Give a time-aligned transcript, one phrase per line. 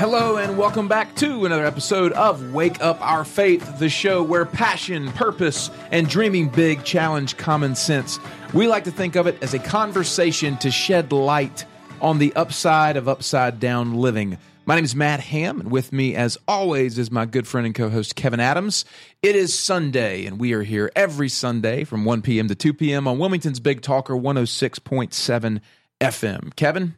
[0.00, 4.46] Hello, and welcome back to another episode of Wake Up Our Faith, the show where
[4.46, 8.18] passion, purpose, and dreaming big challenge common sense.
[8.54, 11.66] We like to think of it as a conversation to shed light
[12.00, 14.38] on the upside of upside down living.
[14.64, 17.74] My name is Matt Ham, and with me, as always, is my good friend and
[17.74, 18.86] co host Kevin Adams.
[19.20, 22.48] It is Sunday, and we are here every Sunday from 1 p.m.
[22.48, 23.06] to 2 p.m.
[23.06, 25.60] on Wilmington's Big Talker 106.7
[26.00, 26.56] FM.
[26.56, 26.94] Kevin,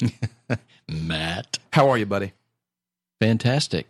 [0.88, 1.60] Matt.
[1.72, 2.32] how are you, buddy?
[3.20, 3.86] Fantastic.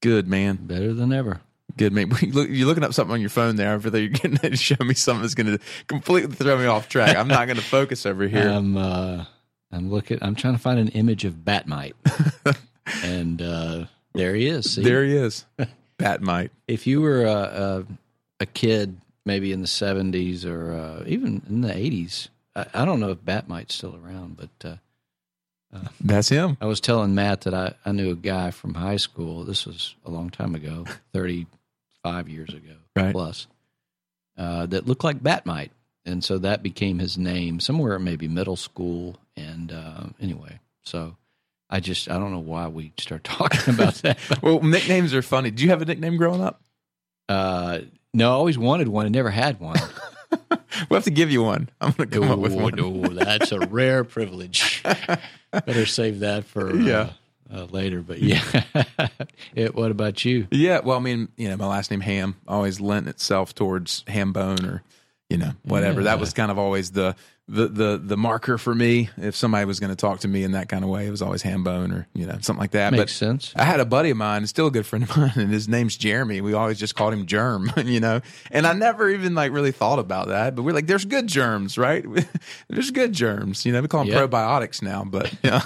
[0.00, 0.56] Good, man.
[0.62, 1.40] Better than ever.
[1.76, 2.10] Good, man.
[2.20, 3.74] You're looking up something on your phone there.
[3.74, 6.88] Over there, you're getting to show me something that's going to completely throw me off
[6.88, 7.16] track.
[7.16, 8.48] I'm not going to focus over here.
[8.48, 9.24] I'm uh
[9.70, 11.94] I'm looking I'm trying to find an image of Batmite.
[13.04, 14.74] and uh there he is.
[14.74, 14.82] See?
[14.82, 15.44] there he is.
[15.98, 16.50] Batmite.
[16.66, 17.84] If you were a, a
[18.40, 22.98] a kid maybe in the 70s or uh, even in the 80s, I, I don't
[22.98, 24.70] know if Batmite's still around, but
[25.74, 26.56] uh, That's him.
[26.60, 29.44] I was telling Matt that I, I knew a guy from high school.
[29.44, 33.12] This was a long time ago, 35 years ago Right.
[33.12, 33.46] plus,
[34.36, 35.70] uh, that looked like Batmite.
[36.04, 39.16] And so that became his name somewhere, maybe middle school.
[39.36, 41.16] And uh, anyway, so
[41.68, 44.18] I just, I don't know why we start talking about that.
[44.42, 45.50] Well, nicknames are funny.
[45.50, 46.62] Did you have a nickname growing up?
[47.28, 47.80] uh,
[48.14, 49.76] no, I always wanted one and never had one.
[50.30, 51.68] We'll have to give you one.
[51.80, 52.74] I'm going to come up with one.
[52.76, 54.82] no, that's a rare privilege.
[55.50, 57.10] Better save that for uh, Yeah.
[57.52, 58.00] uh, later.
[58.02, 58.42] But yeah,
[59.54, 60.46] it, what about you?
[60.50, 64.32] Yeah, well, I mean, you know, my last name Ham always lent itself towards ham
[64.32, 64.82] bone or,
[65.30, 66.04] you know, whatever.
[66.04, 67.16] That was kind of always the
[67.50, 69.08] the the the marker for me.
[69.16, 71.22] If somebody was going to talk to me in that kind of way, it was
[71.22, 72.92] always ham bone or you know something like that.
[72.92, 73.52] Makes but sense.
[73.56, 75.96] I had a buddy of mine, still a good friend of mine, and his name's
[75.96, 76.40] Jeremy.
[76.42, 78.20] We always just called him Germ, you know.
[78.50, 80.54] And I never even like really thought about that.
[80.54, 82.04] But we're like, there's good germs, right?
[82.68, 83.80] there's good germs, you know.
[83.80, 84.26] We call them Yeah.
[84.26, 85.60] probiotics now, but you know,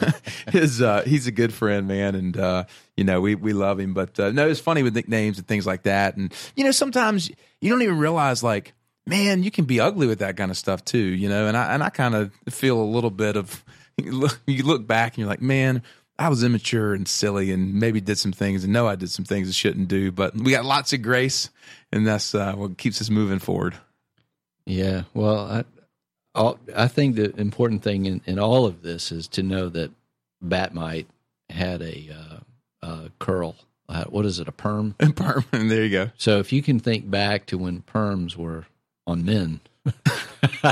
[0.53, 2.65] his uh, he's a good friend, man, and uh,
[2.97, 3.93] you know we we love him.
[3.93, 6.17] But uh, no, it's funny with nicknames and things like that.
[6.17, 7.29] And you know, sometimes
[7.61, 8.73] you don't even realize like.
[9.07, 11.47] Man, you can be ugly with that kind of stuff too, you know.
[11.47, 13.65] And I and I kind of feel a little bit of
[13.97, 15.83] you look, you look back and you're like, man,
[16.19, 19.25] I was immature and silly and maybe did some things and know I did some
[19.25, 21.51] things I shouldn't do, but we got lots of grace
[21.91, 23.75] and that's uh, what keeps us moving forward.
[24.67, 25.03] Yeah.
[25.15, 25.65] Well, I,
[26.35, 29.91] all, I think the important thing in, in all of this is to know that
[30.45, 31.07] Batmite
[31.51, 33.57] had a uh, uh, curl.
[33.89, 34.49] Uh, what is it?
[34.49, 34.95] A perm.
[35.01, 36.11] And permanent, there you go.
[36.17, 38.67] So if you can think back to when perms were
[39.07, 39.61] on men,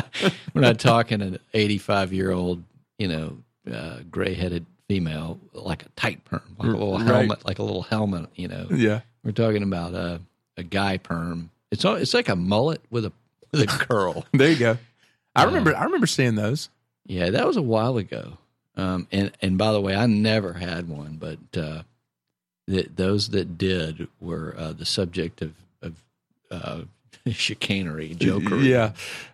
[0.54, 2.62] we're not talking an 85 year old,
[2.98, 3.36] you know,
[3.72, 7.06] uh, gray headed female like a tight perm, like a little Right.
[7.06, 8.28] helmet, like a little helmet.
[8.34, 9.00] You know, Yeah.
[9.24, 10.20] we're talking about a
[10.56, 11.50] a guy perm.
[11.70, 13.12] It's all, it's like a mullet with a
[13.52, 14.26] with a curl.
[14.32, 14.78] There you go.
[15.36, 16.68] I remember I remember seeing those.
[17.06, 18.38] Yeah, that was a while ago.
[18.76, 21.82] Um, and and by the way, I never had one, but uh,
[22.68, 25.52] th- those that did were uh, the subject of
[25.82, 26.02] of
[26.50, 26.82] uh,
[27.30, 28.92] chicanery, jokery, Yeah.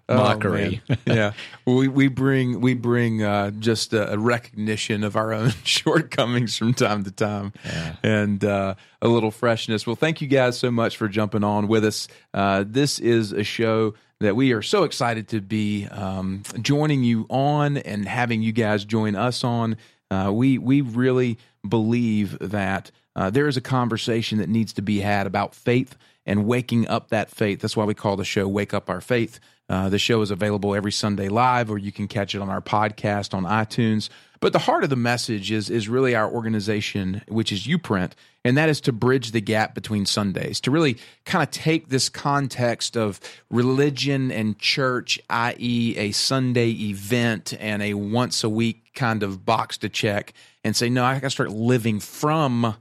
[0.08, 0.80] Oh, mockery.
[0.88, 0.98] man.
[1.06, 1.32] yeah.
[1.66, 6.74] We we bring we bring uh, just a, a recognition of our own shortcomings from
[6.74, 7.52] time to time.
[7.64, 7.96] Yeah.
[8.04, 9.84] and uh, a little freshness.
[9.86, 12.06] Well, thank you guys so much for jumping on with us.
[12.32, 17.26] Uh, this is a show that we are so excited to be um, joining you
[17.28, 19.76] on and having you guys join us on.
[20.10, 21.36] Uh, we we really
[21.68, 26.46] believe that uh, there is a conversation that needs to be had about faith and
[26.46, 27.60] waking up that faith.
[27.60, 30.74] That's why we call the show "Wake Up Our Faith." Uh, the show is available
[30.74, 34.08] every Sunday live, or you can catch it on our podcast on iTunes.
[34.38, 38.12] But the heart of the message is is really our organization, which is UPrint,
[38.44, 42.08] and that is to bridge the gap between Sundays, to really kind of take this
[42.08, 43.18] context of
[43.50, 49.78] religion and church, i.e., a Sunday event and a once a week kind of box
[49.78, 50.32] to check,
[50.62, 52.76] and say, no, I got to start living from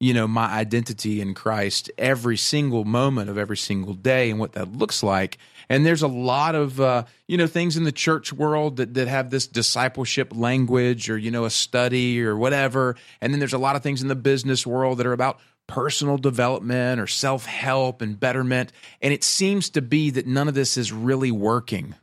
[0.00, 4.52] you know my identity in Christ every single moment of every single day and what
[4.52, 5.38] that looks like.
[5.68, 9.06] And there's a lot of uh, you know things in the church world that, that
[9.06, 12.96] have this discipleship language or you know a study or whatever.
[13.20, 16.16] And then there's a lot of things in the business world that are about personal
[16.18, 18.72] development or self-help and betterment.
[19.00, 21.94] And it seems to be that none of this is really working.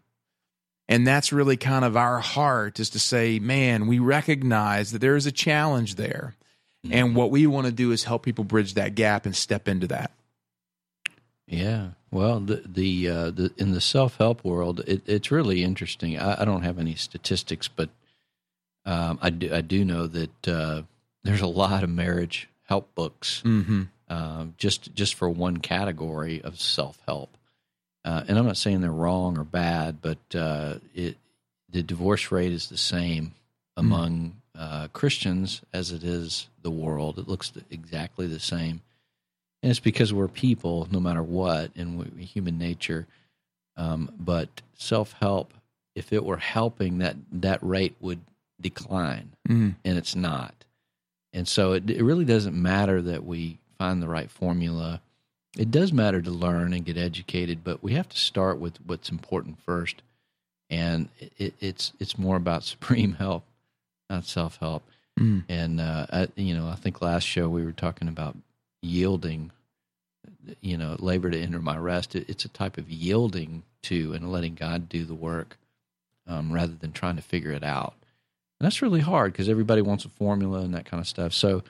[0.88, 5.16] And that's really kind of our heart is to say man we recognize that there
[5.16, 6.36] is a challenge there
[6.90, 9.88] and what we want to do is help people bridge that gap and step into
[9.88, 10.12] that.
[11.48, 11.90] Yeah.
[12.12, 16.18] Well, the the, uh, the in the self help world, it, it's really interesting.
[16.18, 17.90] I, I don't have any statistics, but
[18.86, 20.82] um, I do I do know that uh,
[21.24, 23.84] there's a lot of marriage help books Mm-hmm.
[24.10, 27.38] um, just just for one category of self help.
[28.06, 31.18] Uh, and I'm not saying they're wrong or bad, but uh, it
[31.70, 33.34] the divorce rate is the same
[33.76, 37.18] among uh, Christians as it is the world.
[37.18, 38.82] It looks exactly the same,
[39.64, 43.08] and it's because we're people, no matter what, and we, human nature.
[43.78, 45.54] Um, but self help,
[45.96, 48.20] if it were helping, that that rate would
[48.60, 49.76] decline, Mm.
[49.86, 50.54] and it's not.
[51.32, 55.00] And so it, it really doesn't matter that we find the right formula.
[55.58, 59.10] It does matter to learn and get educated, but we have to start with what's
[59.10, 60.02] important first.
[60.70, 63.44] And it, it's it's more about supreme help,
[64.10, 64.84] not self help.
[65.18, 65.44] Mm.
[65.50, 68.36] And uh, I, you know, I think last show we were talking about
[68.82, 69.52] yielding.
[70.62, 72.16] You know, labor to enter my rest.
[72.16, 75.58] It, it's a type of yielding to and letting God do the work,
[76.26, 77.96] um, rather than trying to figure it out.
[78.60, 81.34] And that's really hard because everybody wants a formula and that kind of stuff.
[81.34, 81.64] So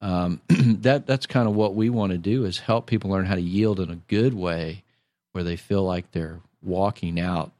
[0.00, 3.34] um, that that's kind of what we want to do is help people learn how
[3.34, 4.84] to yield in a good way,
[5.32, 7.52] where they feel like they're walking out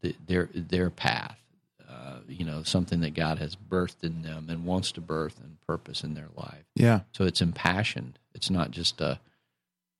[0.00, 1.38] the, their their path.
[2.28, 6.02] You know, something that God has birthed in them and wants to birth and purpose
[6.02, 6.64] in their life.
[6.74, 7.00] Yeah.
[7.12, 8.18] So it's impassioned.
[8.34, 9.20] It's not just a,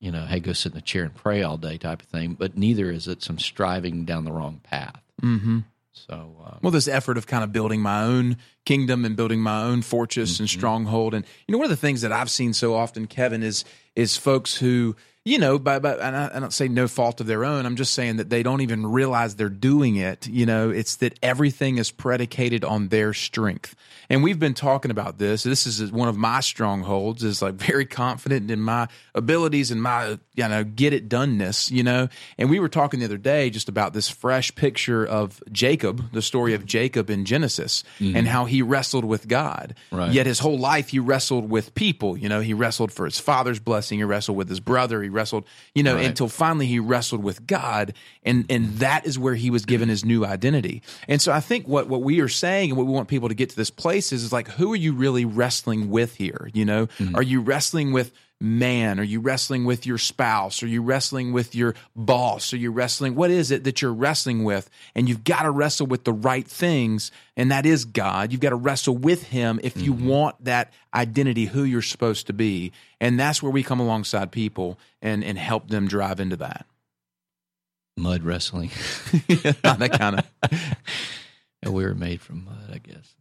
[0.01, 2.35] you know, hey, go sit in the chair and pray all day type of thing.
[2.35, 5.03] But neither is it some striving down the wrong path.
[5.23, 5.61] Mm-hmm.
[5.93, 9.63] So um, Well, this effort of kind of building my own kingdom and building my
[9.63, 12.75] own fortress and stronghold, and you know, one of the things that I've seen so
[12.75, 13.65] often, Kevin, is
[13.95, 14.95] is folks who,
[15.27, 17.67] you know, by, by and I, I don't say no fault of their own.
[17.67, 20.29] I'm just saying that they don't even realize they're doing it.
[20.29, 23.75] You know, it's that everything is predicated on their strength,
[24.09, 25.43] and we've been talking about this.
[25.43, 27.25] This is one of my strongholds.
[27.25, 28.87] Is like very confident in my
[29.17, 31.73] abilities and my you know get it doneness.
[31.73, 32.09] You know,
[32.39, 36.23] and we were talking the other day just about this fresh picture of Jacob, the
[36.23, 38.17] story of Jacob in Genesis, mm-hmm.
[38.17, 39.75] and how he wrestled with God.
[39.91, 40.13] Right.
[40.13, 42.17] Yet his whole life he wrestled with people.
[42.17, 43.99] You know, he wrestled for his father's blessing.
[43.99, 45.03] He wrestled with his brother.
[45.03, 46.07] He wrestled, you know, Right.
[46.07, 50.05] until finally he wrestled with God, and and that is where he was given his
[50.05, 50.83] new identity.
[51.09, 53.35] And so I think what what we are saying and what we want people to
[53.35, 56.51] get to this place is is like, who are you really wrestling with here?
[56.53, 57.17] You know, mm-hmm.
[57.17, 59.01] are you wrestling with man?
[59.01, 60.63] Are you wrestling with your spouse?
[60.63, 62.53] Are you wrestling with your boss?
[62.53, 63.15] Are you wrestling?
[63.15, 64.69] What is it that you're wrestling with?
[64.95, 68.33] And you've got to wrestle with the right things, and that is God.
[68.33, 72.33] You've got to wrestle with Him if you want that identity, who you're supposed to
[72.33, 72.73] be.
[73.01, 76.67] And that's where we come alongside people and, and help them drive into that.
[77.97, 78.71] mud wrestling.
[79.29, 80.53] that kind of.
[81.65, 83.15] We were made from mud, I guess.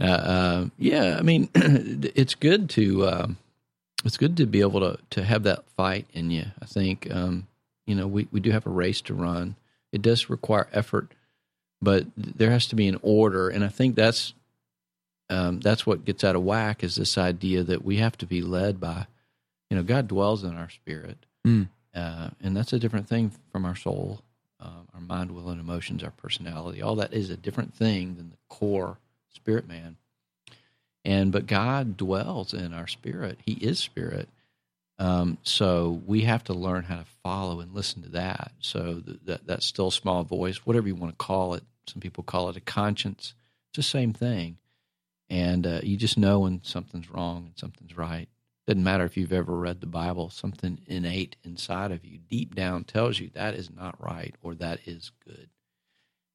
[0.00, 3.36] Uh, uh, yeah, I mean, it's good to um,
[4.04, 6.46] it's good to be able to to have that fight in you.
[6.62, 7.46] I think um,
[7.86, 9.56] you know we we do have a race to run.
[9.92, 11.12] It does require effort,
[11.80, 14.34] but there has to be an order, and I think that's
[15.30, 18.40] um, that's what gets out of whack is this idea that we have to be
[18.40, 19.06] led by,
[19.68, 21.68] you know, God dwells in our spirit, Mm.
[21.94, 24.22] uh, and that's a different thing from our soul,
[24.60, 26.80] uh, our mind, will, and emotions, our personality.
[26.80, 28.96] All that is a different thing than the core
[29.32, 29.96] spirit man.
[31.08, 33.38] And but God dwells in our spirit.
[33.46, 34.28] He is spirit.
[34.98, 38.52] Um, so we have to learn how to follow and listen to that.
[38.60, 41.62] So th- that that still small voice, whatever you want to call it.
[41.86, 43.32] Some people call it a conscience.
[43.70, 44.58] It's the same thing.
[45.30, 48.28] And uh, you just know when something's wrong and something's right.
[48.66, 52.84] Doesn't matter if you've ever read the Bible, something innate inside of you, deep down,
[52.84, 55.48] tells you that is not right or that is good.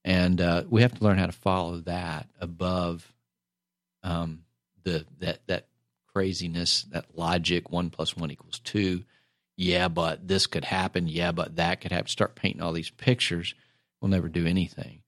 [0.03, 3.13] And uh, we have to learn how to follow that above
[4.01, 4.42] um,
[4.83, 5.67] the that that
[6.13, 7.71] craziness, that logic.
[7.71, 9.03] One plus one equals two.
[9.55, 11.07] Yeah, but this could happen.
[11.07, 12.07] Yeah, but that could happen.
[12.07, 13.53] Start painting all these pictures.
[14.01, 14.99] We'll never do anything.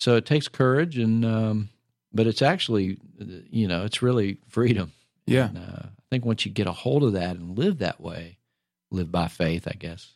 [0.00, 1.68] So it takes courage, and um,
[2.12, 2.98] but it's actually,
[3.50, 4.92] you know, it's really freedom.
[5.26, 5.48] Yeah.
[5.48, 8.38] And, uh, I think once you get a hold of that and live that way,
[8.90, 10.14] live by faith, I guess,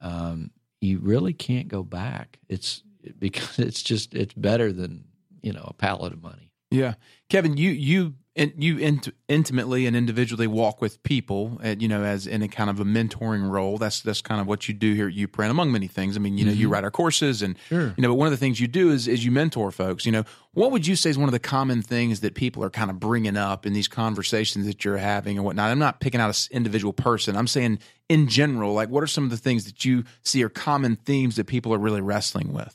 [0.00, 2.38] um, you really can't go back.
[2.48, 2.82] It's
[3.18, 5.04] because it's just it's better than
[5.42, 6.52] you know a pallet of money.
[6.70, 6.94] Yeah,
[7.28, 12.02] Kevin, you you and you int- intimately and individually walk with people, and you know,
[12.02, 13.76] as in a kind of a mentoring role.
[13.76, 16.16] That's that's kind of what you do here at UPrint, among many things.
[16.16, 16.72] I mean, you know, you mm-hmm.
[16.72, 17.92] write our courses, and Sure.
[17.96, 20.06] you know, but one of the things you do is is you mentor folks.
[20.06, 22.70] You know, what would you say is one of the common things that people are
[22.70, 25.70] kind of bringing up in these conversations that you're having and whatnot?
[25.70, 27.36] I'm not picking out an individual person.
[27.36, 27.78] I'm saying
[28.08, 31.36] in general, like, what are some of the things that you see are common themes
[31.36, 32.74] that people are really wrestling with?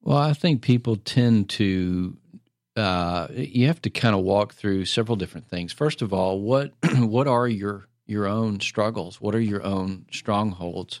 [0.00, 2.16] Well, I think people tend to.
[2.76, 5.72] Uh, you have to kind of walk through several different things.
[5.72, 9.20] First of all, what what are your your own struggles?
[9.20, 11.00] What are your own strongholds?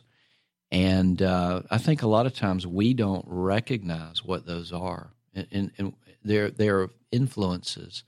[0.70, 5.46] And uh, I think a lot of times we don't recognize what those are, and,
[5.52, 5.92] and, and
[6.24, 8.02] they're they're influences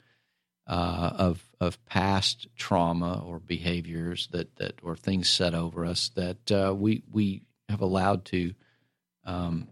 [0.67, 6.51] uh, of of past trauma or behaviors that that or things set over us that
[6.51, 8.55] uh, we we have allowed to
[9.25, 9.69] um,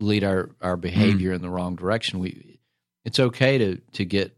[0.00, 2.18] lead our our behavior in the wrong direction.
[2.18, 2.53] We
[3.04, 4.36] it's okay to to get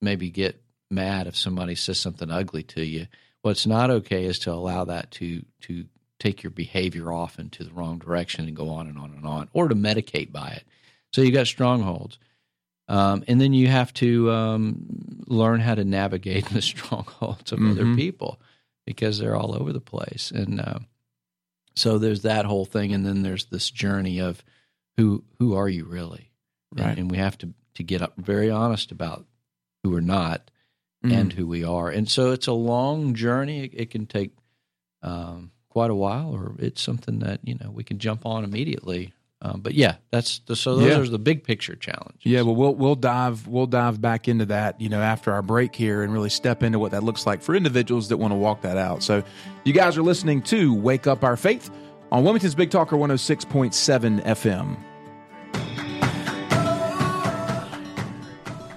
[0.00, 3.06] maybe get mad if somebody says something ugly to you.
[3.42, 5.86] What's not okay is to allow that to to
[6.18, 9.48] take your behavior off into the wrong direction and go on and on and on,
[9.52, 10.64] or to medicate by it.
[11.12, 12.18] So you got strongholds.
[12.86, 17.70] Um, and then you have to um, learn how to navigate the strongholds of mm-hmm.
[17.70, 18.40] other people
[18.86, 20.30] because they're all over the place.
[20.30, 20.80] And uh,
[21.74, 24.44] so there's that whole thing, and then there's this journey of
[24.96, 26.30] who who are you really,
[26.72, 26.90] right?
[26.90, 29.24] And, and we have to to get up very honest about
[29.82, 30.50] who we're not
[31.04, 31.12] mm.
[31.12, 31.90] and who we are.
[31.90, 33.64] And so it's a long journey.
[33.64, 34.32] It, it can take
[35.02, 39.12] um, quite a while, or it's something that you know we can jump on immediately.
[39.42, 40.98] Um, but yeah, that's the, so those yeah.
[40.98, 42.24] are the big picture challenges.
[42.24, 45.74] Yeah, well, we'll we'll dive we'll dive back into that, you know, after our break
[45.74, 48.62] here, and really step into what that looks like for individuals that want to walk
[48.62, 49.02] that out.
[49.02, 49.22] So,
[49.64, 51.70] you guys are listening to Wake Up Our Faith
[52.10, 54.93] on Wilmington's Big Talker 106.7 FM.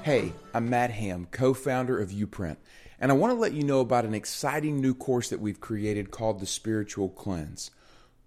[0.07, 2.59] Hey, I'm Matt Ham, co-founder of Uprint,
[2.97, 6.11] and I want to let you know about an exciting new course that we've created
[6.11, 7.71] called the Spiritual Cleanse.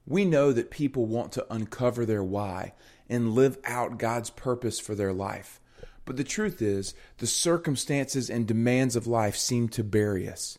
[0.06, 2.74] We know that people want to uncover their why
[3.08, 5.58] and live out God's purpose for their life.
[6.04, 10.58] But the truth is, the circumstances and demands of life seem to bury us.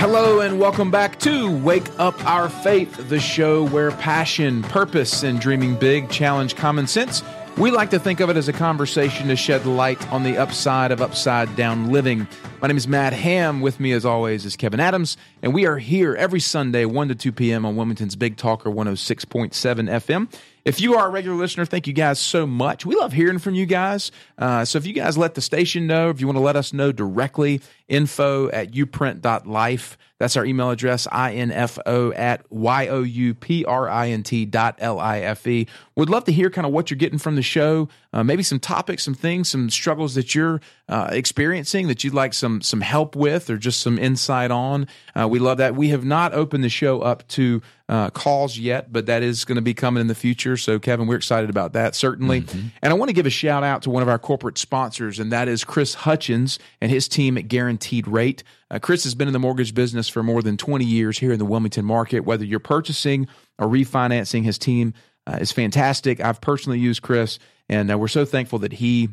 [0.06, 5.40] Hello, and welcome back to Wake Up Our Faith, the show where passion, purpose, and
[5.40, 7.22] dreaming big challenge common sense.
[7.56, 10.92] We like to think of it as a conversation to shed light on the upside
[10.92, 12.28] of upside down living.
[12.64, 13.60] My name is Matt Ham.
[13.60, 17.14] With me, as always, is Kevin Adams, and we are here every Sunday, 1 to
[17.14, 17.66] 2 p.m.
[17.66, 20.30] on Wilmington's Big Talker 106.7 FM.
[20.64, 22.86] If you are a regular listener, thank you guys so much.
[22.86, 24.10] We love hearing from you guys.
[24.38, 26.72] Uh, so if you guys let the station know, if you want to let us
[26.72, 29.98] know directly, info at youprint.life.
[30.18, 35.66] That's our email address, info at y-o-u-p-r-i-n-t dot l-i-f-e.
[35.96, 38.58] Would love to hear kind of what you're getting from the show, uh, maybe some
[38.58, 43.16] topics, some things, some struggles that you're uh, experiencing that you'd like some some help
[43.16, 44.86] with or just some insight on.
[45.14, 45.74] Uh, we love that.
[45.74, 49.56] We have not opened the show up to uh, calls yet, but that is going
[49.56, 50.56] to be coming in the future.
[50.56, 52.42] So, Kevin, we're excited about that, certainly.
[52.42, 52.68] Mm-hmm.
[52.82, 55.30] And I want to give a shout out to one of our corporate sponsors, and
[55.32, 58.42] that is Chris Hutchins and his team at Guaranteed Rate.
[58.70, 61.38] Uh, Chris has been in the mortgage business for more than 20 years here in
[61.38, 62.20] the Wilmington market.
[62.20, 64.94] Whether you're purchasing or refinancing, his team
[65.26, 66.20] uh, is fantastic.
[66.20, 69.10] I've personally used Chris, and uh, we're so thankful that he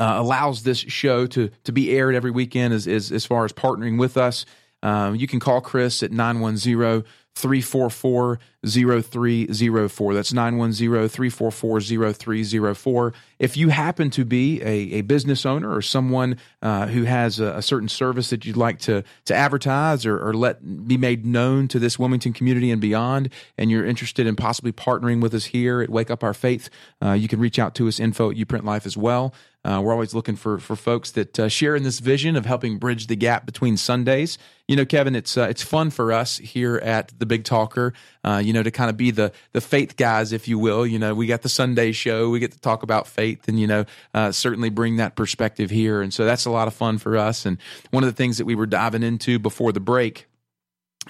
[0.00, 3.52] uh, allows this show to to be aired every weekend as as, as far as
[3.52, 4.46] partnering with us.
[4.82, 7.04] Um, you can call Chris at 910
[7.34, 10.14] 344 0304.
[10.14, 13.12] That's 910 344 0304.
[13.38, 17.56] If you happen to be a, a business owner or someone uh, who has a,
[17.56, 21.68] a, certain service that you'd like to, to advertise or, or, let be made known
[21.68, 25.80] to this Wilmington community and beyond, and you're interested in possibly partnering with us here
[25.80, 26.68] at Wake Up Our Faith,
[27.02, 29.32] uh, you can reach out to us, info at Uprint Life as well.
[29.62, 32.78] Uh, we're always looking for for folks that uh, share in this vision of helping
[32.78, 34.38] bridge the gap between Sundays.
[34.66, 37.92] You know, Kevin, it's uh, it's fun for us here at the Big Talker.
[38.24, 40.86] Uh, you know, to kind of be the the faith guys, if you will.
[40.86, 43.66] You know, we got the Sunday show, we get to talk about faith, and you
[43.66, 47.18] know, uh, certainly bring that perspective here, and so that's a lot of fun for
[47.18, 47.44] us.
[47.44, 47.58] And
[47.90, 50.26] one of the things that we were diving into before the break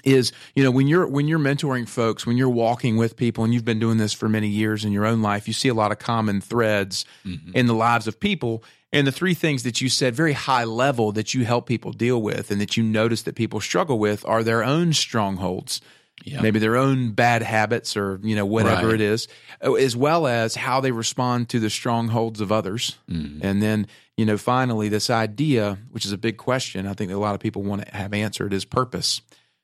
[0.03, 3.53] is you know when you're when you're mentoring folks when you're walking with people and
[3.53, 5.91] you've been doing this for many years in your own life you see a lot
[5.91, 7.51] of common threads mm-hmm.
[7.53, 11.11] in the lives of people and the three things that you said very high level
[11.11, 14.43] that you help people deal with and that you notice that people struggle with are
[14.43, 15.81] their own strongholds
[16.23, 16.41] yeah.
[16.41, 18.95] maybe their own bad habits or you know whatever right.
[18.95, 19.27] it is
[19.61, 23.45] as well as how they respond to the strongholds of others mm-hmm.
[23.45, 27.17] and then you know finally this idea which is a big question i think a
[27.17, 29.21] lot of people want to have answered is purpose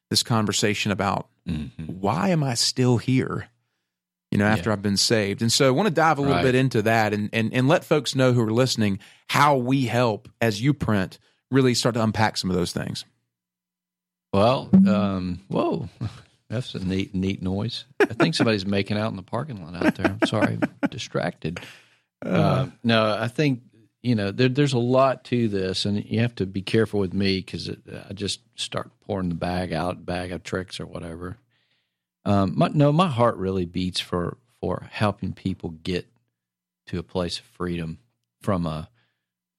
[0.10, 1.84] this conversation about mm-hmm.
[1.84, 3.50] why am I still here?
[4.32, 4.74] You know, after yeah.
[4.74, 5.42] I've been saved.
[5.42, 6.44] And so I want to dive a little right.
[6.44, 9.00] bit into that and, and and let folks know who are listening
[9.30, 11.18] how we help as you print
[11.50, 13.06] really start to unpack some of those things.
[14.34, 15.90] Well, um, whoa,
[16.50, 17.86] that's a neat, neat noise.
[18.00, 20.18] I think somebody's making out in the parking lot out there.
[20.22, 20.60] I'm sorry,
[20.90, 21.60] distracted.
[22.26, 23.62] Uh, no, I think
[24.02, 27.14] you know there, there's a lot to this, and you have to be careful with
[27.14, 31.38] me because I just start pouring the bag out, bag of tricks or whatever.
[32.26, 36.08] Um, my, no, my heart really beats for for helping people get
[36.88, 38.00] to a place of freedom
[38.42, 38.90] from a,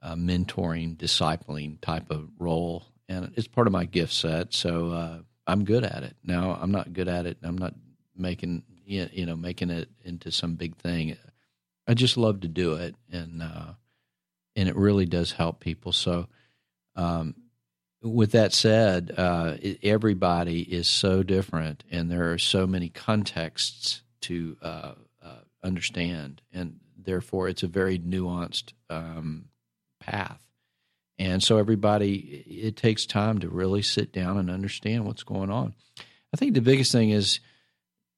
[0.02, 4.52] a mentoring, discipling type of role, and it's part of my gift set.
[4.52, 6.16] So uh, I'm good at it.
[6.22, 7.38] Now I'm not good at it.
[7.42, 7.74] I'm not
[8.16, 11.16] making you know making it into some big thing.
[11.86, 13.72] I just love to do it, and uh,
[14.58, 15.92] and it really does help people.
[15.92, 16.26] So,
[16.96, 17.36] um,
[18.02, 24.56] with that said, uh, everybody is so different, and there are so many contexts to
[24.60, 29.46] uh, uh, understand, and therefore it's a very nuanced um,
[30.00, 30.42] path.
[31.20, 35.72] And so, everybody, it takes time to really sit down and understand what's going on.
[36.34, 37.38] I think the biggest thing is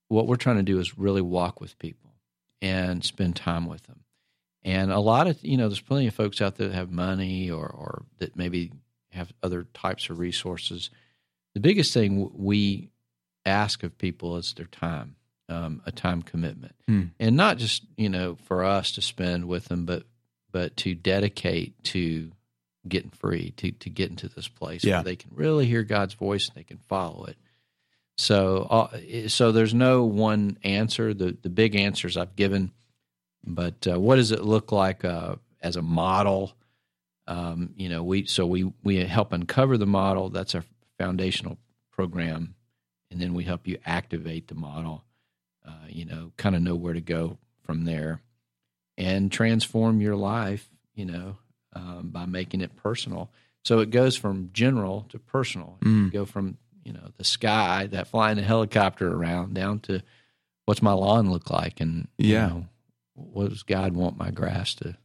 [0.08, 2.14] what we're trying to do is really walk with people
[2.62, 4.00] and spend time with them.
[4.62, 7.50] And a lot of, you know, there's plenty of folks out there that have money
[7.50, 8.72] or, or that maybe
[9.12, 10.90] have other types of resources.
[11.54, 12.90] The biggest thing we
[13.44, 15.16] ask of people is their time,
[15.48, 17.04] um, a time commitment, hmm.
[17.18, 20.04] and not just you know for us to spend with them, but
[20.52, 22.32] but to dedicate to
[22.88, 24.96] getting free, to to get into this place yeah.
[24.96, 27.36] where they can really hear God's voice and they can follow it.
[28.16, 31.14] So uh, so there's no one answer.
[31.14, 32.70] The the big answers I've given,
[33.44, 36.52] but uh, what does it look like uh, as a model?
[37.26, 40.30] Um, you know, we so we we help uncover the model.
[40.30, 40.64] That's our
[40.98, 41.58] foundational
[41.90, 42.54] program,
[43.10, 45.04] and then we help you activate the model.
[45.66, 48.22] Uh, you know, kind of know where to go from there,
[48.98, 50.68] and transform your life.
[50.94, 51.36] You know,
[51.72, 53.30] um, by making it personal.
[53.64, 55.76] So it goes from general to personal.
[55.82, 56.06] Mm.
[56.06, 60.02] You go from you know the sky, that flying a helicopter around, down to
[60.64, 62.66] what's my lawn look like, and yeah, you know,
[63.32, 64.96] what does God want my grass to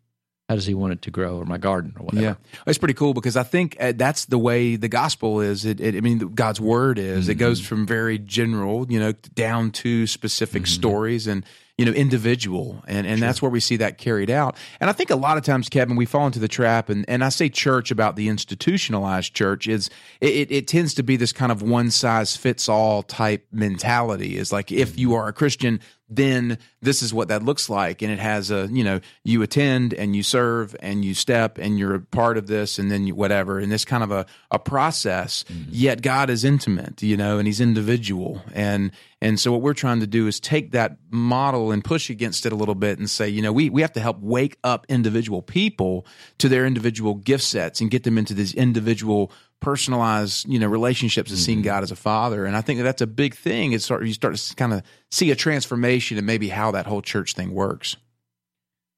[0.49, 2.35] how does he want it to grow or my garden or whatever yeah
[2.67, 5.95] it's pretty cool because i think uh, that's the way the gospel is it, it
[5.95, 7.31] i mean god's word is mm-hmm.
[7.31, 7.67] it goes mm-hmm.
[7.67, 10.73] from very general you know down to specific mm-hmm.
[10.73, 11.45] stories and
[11.77, 13.27] you know individual and and sure.
[13.27, 15.95] that's where we see that carried out and i think a lot of times kevin
[15.95, 19.89] we fall into the trap and and i say church about the institutionalized church is
[20.21, 24.53] it, it tends to be this kind of one size fits all type mentality is
[24.53, 28.01] like if you are a christian then this is what that looks like.
[28.01, 31.79] And it has a you know you attend and you serve and you step and
[31.79, 33.59] you're a part of this and then you, whatever.
[33.59, 35.69] And this kind of a, a process mm-hmm.
[35.69, 38.41] yet god is intimate you know and he's individual.
[38.53, 38.91] And
[39.21, 42.51] and so what we're trying to do is take that model and push against it
[42.51, 45.41] a little bit and say you know we, we have to help wake up individual
[45.41, 46.05] people
[46.37, 49.31] to their individual gift sets and get them into these individual
[49.65, 51.65] personalized, you know, relationships and seeing mm-hmm.
[51.65, 52.45] God as a father.
[52.45, 53.73] And I think that that's a big thing.
[53.73, 56.85] It's sort of, you start to kind of see a transformation and maybe how that
[56.85, 57.95] whole church thing works.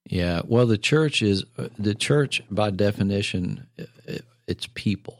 [0.04, 0.42] Yeah.
[0.44, 1.42] Well, the church is
[1.78, 3.66] the church by definition.
[4.46, 5.18] It's people.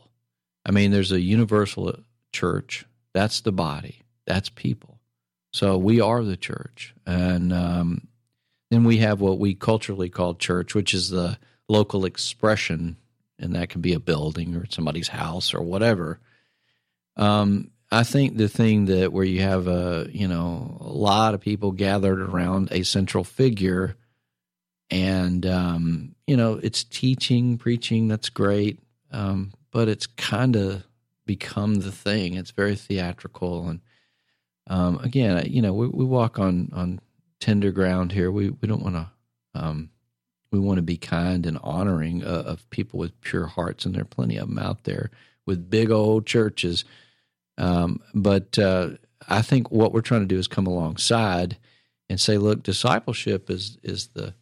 [0.67, 1.95] I mean, there's a universal
[2.31, 2.85] church.
[3.15, 4.03] That's the body.
[4.27, 4.99] That's people.
[5.51, 8.07] So we are the church, and um,
[8.69, 12.97] then we have what we culturally call church, which is the local expression
[13.39, 16.19] and that could be a building or somebody's house or whatever.
[17.15, 21.41] Um, I think the thing that where you have a you know a lot of
[21.41, 23.95] people gathered around a central figure,
[24.89, 28.07] and um, you know it's teaching, preaching.
[28.07, 28.79] That's great,
[29.11, 30.83] um, but it's kind of
[31.25, 32.35] become the thing.
[32.35, 33.81] It's very theatrical, and
[34.67, 36.99] um, again, you know, we, we walk on on
[37.39, 38.31] tender ground here.
[38.31, 39.09] We we don't want to
[39.55, 39.89] um,
[40.51, 44.01] we want to be kind and honoring uh, of people with pure hearts, and there
[44.01, 45.11] are plenty of them out there
[45.45, 46.85] with big old churches.
[47.57, 48.91] Um, but uh,
[49.27, 51.57] I think what we're trying to do is come alongside
[52.09, 54.33] and say, look, discipleship is is the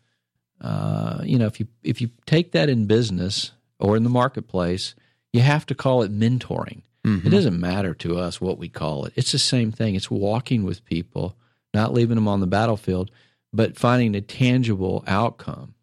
[0.61, 4.95] uh, you know if you if you take that in business or in the marketplace,
[5.33, 6.81] you have to call it mentoring.
[7.05, 7.27] Mm-hmm.
[7.27, 9.13] It doesn't matter to us what we call it.
[9.15, 9.95] It's the same thing.
[9.95, 11.35] It's walking with people,
[11.73, 13.11] not leaving them on the battlefield,
[13.53, 15.73] but finding a tangible outcome.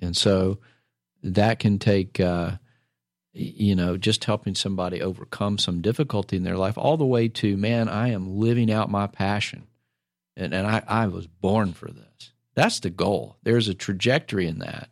[0.00, 0.58] And so
[1.22, 2.52] that can take, uh,
[3.32, 7.56] you know, just helping somebody overcome some difficulty in their life, all the way to,
[7.56, 9.66] man, I am living out my passion.
[10.36, 12.32] And, and I, I was born for this.
[12.54, 13.36] That's the goal.
[13.42, 14.88] There's a trajectory in that.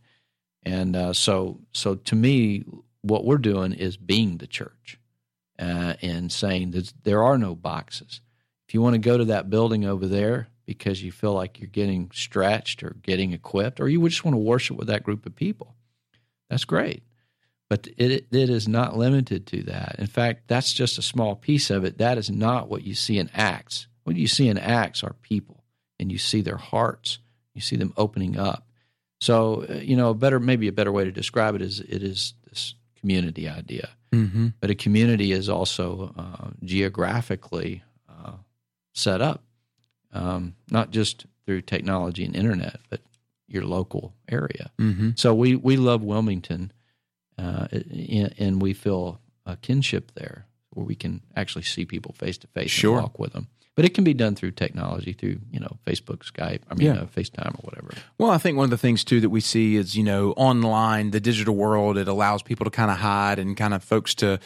[0.64, 2.64] And uh, so, so to me,
[3.03, 4.99] what we're doing is being the church
[5.59, 8.21] uh, and saying that there are no boxes.
[8.69, 11.68] If you want to go to that building over there, because you feel like you're
[11.68, 15.35] getting stretched or getting equipped, or you just want to worship with that group of
[15.35, 15.74] people.
[16.50, 17.02] That's great.
[17.68, 19.96] But it, it is not limited to that.
[19.98, 21.98] In fact, that's just a small piece of it.
[21.98, 23.88] That is not what you see in Acts.
[24.05, 25.64] What you see in Acts are people,
[25.98, 27.18] and you see their hearts.
[27.55, 28.66] You see them opening up.
[29.20, 32.35] So, uh, you know, better maybe a better way to describe it is it is
[32.48, 33.88] this community idea.
[34.12, 34.48] Mm-hmm.
[34.61, 38.33] But a community is also uh, geographically uh,
[38.94, 39.42] set up,
[40.12, 43.01] um, not just through technology and internet, but
[43.49, 44.71] your local area.
[44.79, 45.11] Mm-hmm.
[45.16, 46.73] So we we love Wilmington,
[47.38, 52.38] uh, and and we feel a kinship there where we can actually see people face
[52.38, 53.49] to face and walk with them.
[53.77, 57.03] But it can be done through technology, through you know Facebook, Skype, I mean Yeah.
[57.03, 57.92] uh, FaceTime or whatever.
[58.19, 61.11] Well, I think one of the things too that we see is, you know, online,
[61.11, 64.40] the digital world, it allows people to kind of hide and kind of folks to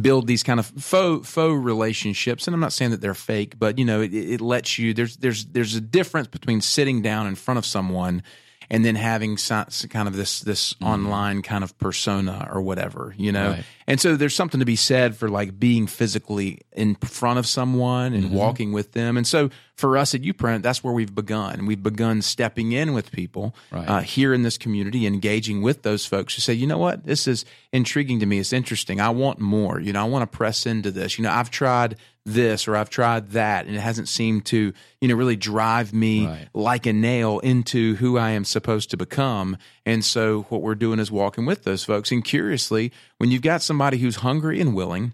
[0.00, 2.46] build these kind of faux faux relationships.
[2.46, 4.94] And I'm not saying that they're fake, but you know, it, it lets you.
[4.94, 8.22] There's there's there's a difference between sitting down in front of someone
[8.68, 10.86] and then having some, kind of this this mm-hmm.
[10.86, 13.50] online kind of persona or whatever, you know.
[13.50, 13.64] Right.
[13.88, 18.14] And so there's something to be said for like being physically in front of someone
[18.14, 19.16] and walking with them.
[19.16, 21.66] And so for us at Uprint, that's where we've begun.
[21.66, 23.88] We've begun stepping in with people Right.
[23.88, 27.28] uh, here in this community, engaging with those folks who say, you know what, this
[27.28, 28.38] is intriguing to me.
[28.38, 29.00] It's interesting.
[29.00, 29.78] I want more.
[29.80, 31.18] You know, I want to press into this.
[31.18, 35.08] You know, I've tried this or I've tried that, and it hasn't seemed to, you
[35.08, 36.48] know, really drive me Right.
[36.54, 39.56] like a nail into who I am supposed to become.
[39.86, 42.10] And so what we're doing is walking with those folks.
[42.10, 45.12] And curiously, when you've got somebody who's hungry and willing,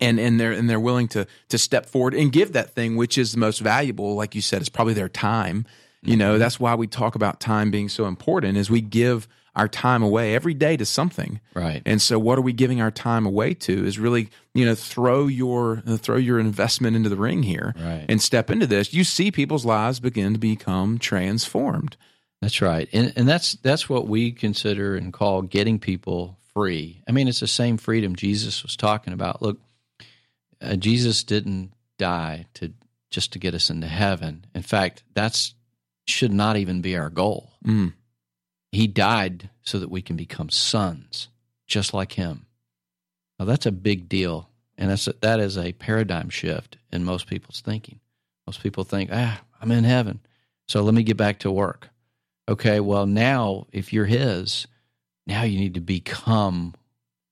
[0.00, 3.18] and and they're and they're willing to to step forward and give that thing which
[3.18, 5.66] is the most valuable, like you said, is probably their time.
[6.02, 6.38] You know, mm-hmm.
[6.38, 10.34] that's why we talk about time being so important is we give our time away
[10.34, 11.40] every day to something.
[11.54, 11.82] Right.
[11.84, 15.26] And so what are we giving our time away to is really, you know, throw
[15.26, 18.06] your throw your investment into the ring here Right.
[18.08, 18.94] and step into this.
[18.94, 21.96] You see people's lives begin to become transformed.
[22.40, 27.02] That's right, and and that's that's what we consider and call getting people free.
[27.06, 29.42] I mean, it's the same freedom Jesus was talking about.
[29.42, 29.60] Look,
[30.62, 32.72] uh, Jesus didn't die to
[33.10, 34.46] just to get us into heaven.
[34.54, 35.54] In fact, that's
[36.06, 37.52] should not even be our goal.
[37.64, 37.92] Mm.
[38.72, 41.28] He died so that we can become sons,
[41.66, 42.46] just like Him.
[43.38, 44.48] Now that's a big deal,
[44.78, 48.00] and that's a, that is a paradigm shift in most people's thinking.
[48.46, 50.20] Most people think, ah, I'm in heaven,
[50.68, 51.90] so let me get back to work.
[52.50, 54.66] Okay, well now if you're His,
[55.26, 56.74] now you need to become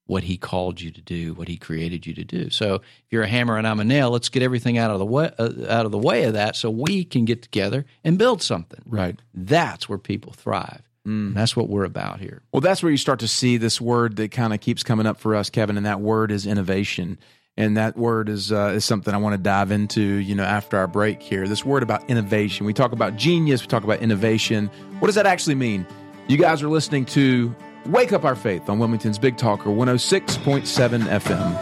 [0.07, 2.51] what He called you to do, what He created you to do.
[2.51, 5.05] So if you're a hammer and I'm a nail, let's get everything out of the
[5.05, 8.43] way uh, out of the way of that, so we can get together and build
[8.43, 8.83] something.
[8.87, 9.21] Right.
[9.35, 10.83] That's where people thrive.
[11.05, 12.43] And that's what we're about here.
[12.53, 15.19] Well, that's where you start to see this word that kind of keeps coming up
[15.19, 17.19] for us, Kevin, and that word is innovation.
[17.59, 20.79] And that word is uh, is something I want to dive into, you know, after
[20.79, 21.49] our break here.
[21.49, 22.67] This word about innovation.
[22.67, 24.71] We talk about genius, we talk about innovation.
[25.01, 25.85] What does that actually mean?
[26.29, 27.53] You guys are listening to
[27.87, 31.55] Wake Up Our Faith on Wilmington's Big Talker 106.7 FM.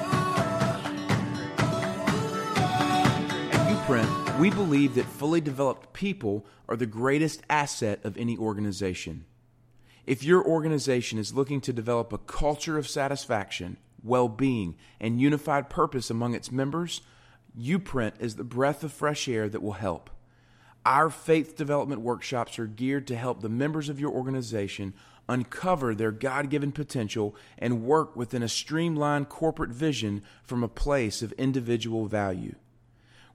[3.55, 9.25] At Uprint, we believe that fully developed people are the greatest asset of any organization.
[10.05, 15.69] If your organization is looking to develop a culture of satisfaction, well being, and unified
[15.69, 17.01] purpose among its members,
[17.59, 20.11] Uprint is the breath of fresh air that will help.
[20.85, 24.95] Our faith development workshops are geared to help the members of your organization
[25.29, 31.23] uncover their God given potential and work within a streamlined corporate vision from a place
[31.23, 32.55] of individual value.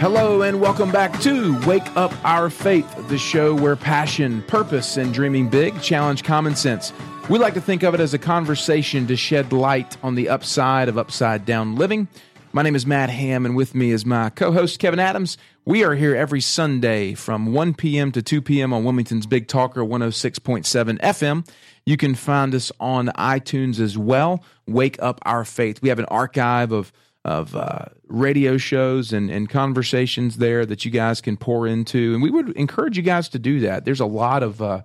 [0.08, 5.12] Hello, and welcome back to Wake Up Our Faith, the show where passion, purpose, and
[5.12, 6.92] dreaming big challenge common sense.
[7.28, 10.88] We like to think of it as a conversation to shed light on the upside
[10.88, 12.06] of upside down living.
[12.52, 15.38] My name is Matt Ham, and with me is my co host, Kevin Adams.
[15.64, 18.12] We are here every Sunday from 1 p.m.
[18.12, 18.72] to 2 p.m.
[18.72, 21.48] on Wilmington's Big Talker 106.7 FM.
[21.84, 24.44] You can find us on iTunes as well.
[24.68, 25.82] Wake Up Our Faith.
[25.82, 26.92] We have an archive of
[27.26, 32.14] of uh, radio shows and, and conversations there that you guys can pour into.
[32.14, 33.84] And we would encourage you guys to do that.
[33.84, 34.82] There's a lot of, uh,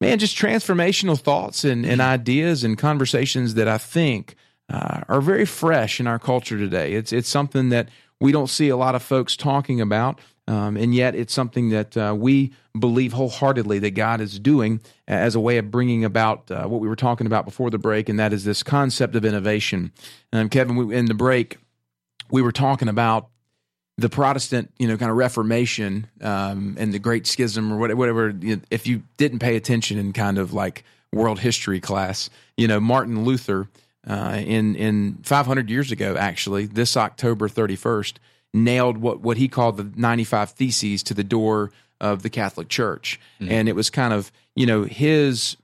[0.00, 4.36] man, just transformational thoughts and, and ideas and conversations that I think
[4.70, 6.94] uh, are very fresh in our culture today.
[6.94, 10.18] It's, it's something that we don't see a lot of folks talking about.
[10.48, 15.34] Um, and yet, it's something that uh, we believe wholeheartedly that God is doing as
[15.34, 18.18] a way of bringing about uh, what we were talking about before the break, and
[18.20, 19.90] that is this concept of innovation.
[20.32, 21.58] Um, Kevin, we, in the break,
[22.30, 23.28] we were talking about
[23.98, 28.34] the Protestant, you know, kind of Reformation um, and the Great Schism or whatever.
[28.70, 33.24] If you didn't pay attention in kind of like world history class, you know, Martin
[33.24, 33.68] Luther
[34.06, 38.14] uh, in in 500 years ago, actually, this October 31st,
[38.52, 43.18] nailed what what he called the 95 Theses to the door of the Catholic Church,
[43.40, 43.50] mm-hmm.
[43.50, 45.56] and it was kind of you know his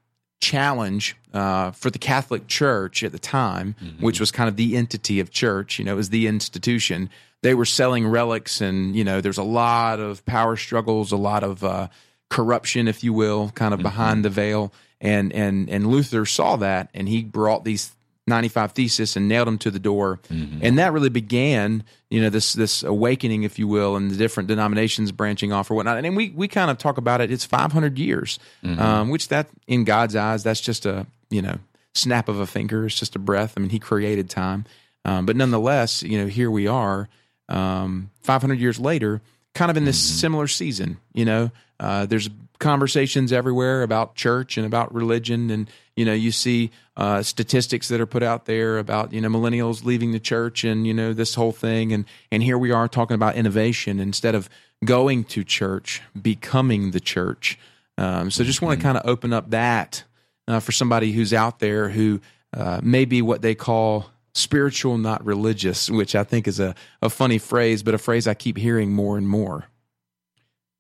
[0.43, 4.05] challenge uh, for the Catholic Church at the time, mm-hmm.
[4.05, 5.79] which was kind of the entity of church.
[5.79, 7.09] You know, it was the institution.
[7.43, 11.45] They were selling relics, and you know, there's a lot of power struggles, a lot
[11.45, 11.89] of uh,
[12.29, 13.85] corruption, if you will, kind of mm-hmm.
[13.85, 14.73] behind the veil.
[15.01, 17.93] And and and Luther saw that, and he brought these
[18.27, 20.21] 95 thesis and nailed them to the door.
[20.29, 20.61] Mm-hmm.
[20.63, 24.49] And that really began, you know, this this awakening, if you will, and the different
[24.49, 26.05] denominations branching off or whatnot.
[26.05, 27.31] And we we kind of talk about it.
[27.31, 28.81] It's 500 years, mm-hmm.
[28.81, 31.59] um, which that in God's eyes, that's just a you know
[31.95, 32.87] snap of a finger.
[32.87, 33.55] It's just a breath.
[33.57, 34.67] I mean, He created time,
[35.05, 37.09] um, but nonetheless, you know, here we are,
[37.49, 39.21] um, 500 years later,
[39.55, 40.19] kind of in this mm-hmm.
[40.19, 40.99] similar season.
[41.13, 42.31] You know, uh, there's
[42.63, 45.51] conversations everywhere about church and about religion.
[45.51, 49.29] And you know you see uh, statistics that are put out there about you know
[49.29, 51.93] millennials leaving the church and you know this whole thing.
[51.93, 54.49] And and here we are talking about innovation instead of
[54.85, 57.59] going to church becoming the church.
[57.99, 58.95] Um, so just want to mm-hmm.
[58.95, 60.05] kind of open up that
[60.49, 62.21] uh, for somebody who's out there who
[62.55, 67.11] uh, may be what they call spiritual not religious which i think is a, a
[67.11, 69.67] funny phrase but a phrase i keep hearing more and more.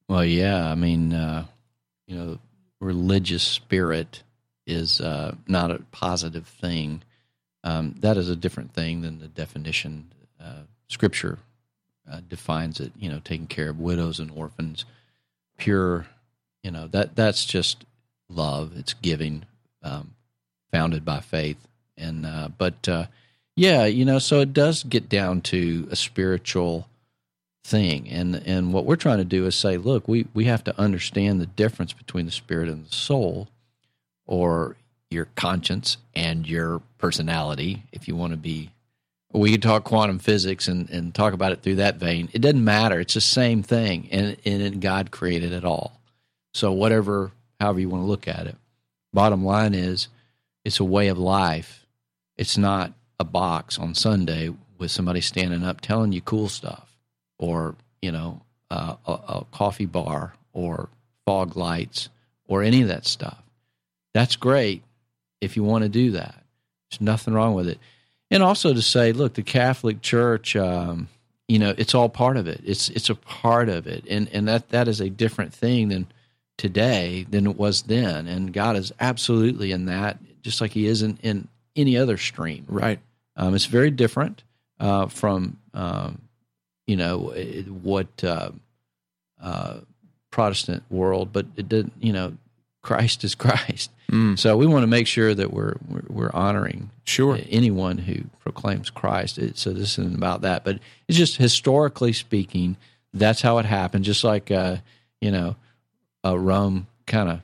[0.08, 1.44] Well yeah i mean uh,
[2.12, 2.38] you know,
[2.78, 4.22] religious spirit
[4.66, 7.02] is uh, not a positive thing.
[7.64, 11.38] Um, that is a different thing than the definition uh, Scripture
[12.10, 12.92] uh, defines it.
[12.98, 14.84] You know, taking care of widows and orphans,
[15.56, 16.06] pure.
[16.62, 17.86] You know that that's just
[18.28, 18.72] love.
[18.76, 19.44] It's giving,
[19.82, 20.14] um,
[20.70, 21.66] founded by faith.
[21.96, 23.06] And uh, but uh,
[23.56, 26.88] yeah, you know, so it does get down to a spiritual
[27.64, 28.08] thing.
[28.08, 31.40] And and what we're trying to do is say, look, we, we have to understand
[31.40, 33.48] the difference between the spirit and the soul,
[34.26, 34.76] or
[35.10, 38.70] your conscience and your personality, if you want to be
[39.32, 42.28] we could talk quantum physics and, and talk about it through that vein.
[42.32, 43.00] It doesn't matter.
[43.00, 44.08] It's the same thing.
[44.10, 46.00] And, and God created it all.
[46.54, 48.56] So whatever however you want to look at it.
[49.12, 50.08] Bottom line is
[50.64, 51.86] it's a way of life.
[52.36, 56.91] It's not a box on Sunday with somebody standing up telling you cool stuff
[57.42, 60.88] or you know uh, a, a coffee bar or
[61.26, 62.08] fog lights
[62.46, 63.42] or any of that stuff.
[64.14, 64.82] That's great
[65.40, 66.44] if you want to do that.
[66.90, 67.78] There's nothing wrong with it.
[68.30, 71.08] And also to say, look, the Catholic Church, um,
[71.48, 72.60] you know, it's all part of it.
[72.64, 76.06] It's it's a part of it, and and that that is a different thing than
[76.56, 78.28] today than it was then.
[78.28, 82.64] And God is absolutely in that, just like He is in, in any other stream.
[82.68, 83.00] Right.
[83.36, 84.44] Um, it's very different
[84.78, 86.22] uh, from um,
[86.86, 87.32] you know
[87.82, 88.50] what uh,
[89.40, 89.80] uh,
[90.30, 91.92] Protestant world, but it didn't.
[92.00, 92.36] You know,
[92.82, 93.90] Christ is Christ.
[94.10, 94.38] Mm.
[94.38, 98.90] So we want to make sure that we're we're, we're honoring sure anyone who proclaims
[98.90, 99.38] Christ.
[99.38, 102.76] It, so this isn't about that, but it's just historically speaking,
[103.14, 104.04] that's how it happened.
[104.04, 104.76] Just like uh,
[105.20, 105.56] you know,
[106.24, 107.40] uh, Rome kind of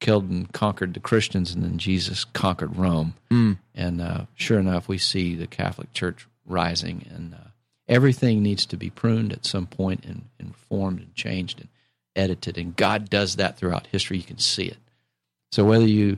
[0.00, 3.14] killed and conquered the Christians, and then Jesus conquered Rome.
[3.30, 3.58] Mm.
[3.74, 7.49] And uh, sure enough, we see the Catholic Church rising and uh,
[7.90, 11.68] everything needs to be pruned at some point and, and formed and changed and
[12.14, 12.56] edited.
[12.56, 14.16] And God does that throughout history.
[14.16, 14.78] You can see it.
[15.50, 16.16] So whether you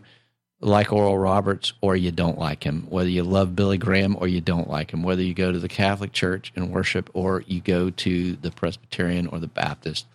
[0.60, 4.42] like Oral Roberts or you don't like him, whether you love Billy Graham or you
[4.42, 7.88] don't like him, whether you go to the Catholic Church and worship or you go
[7.88, 10.06] to the Presbyterian or the Baptist,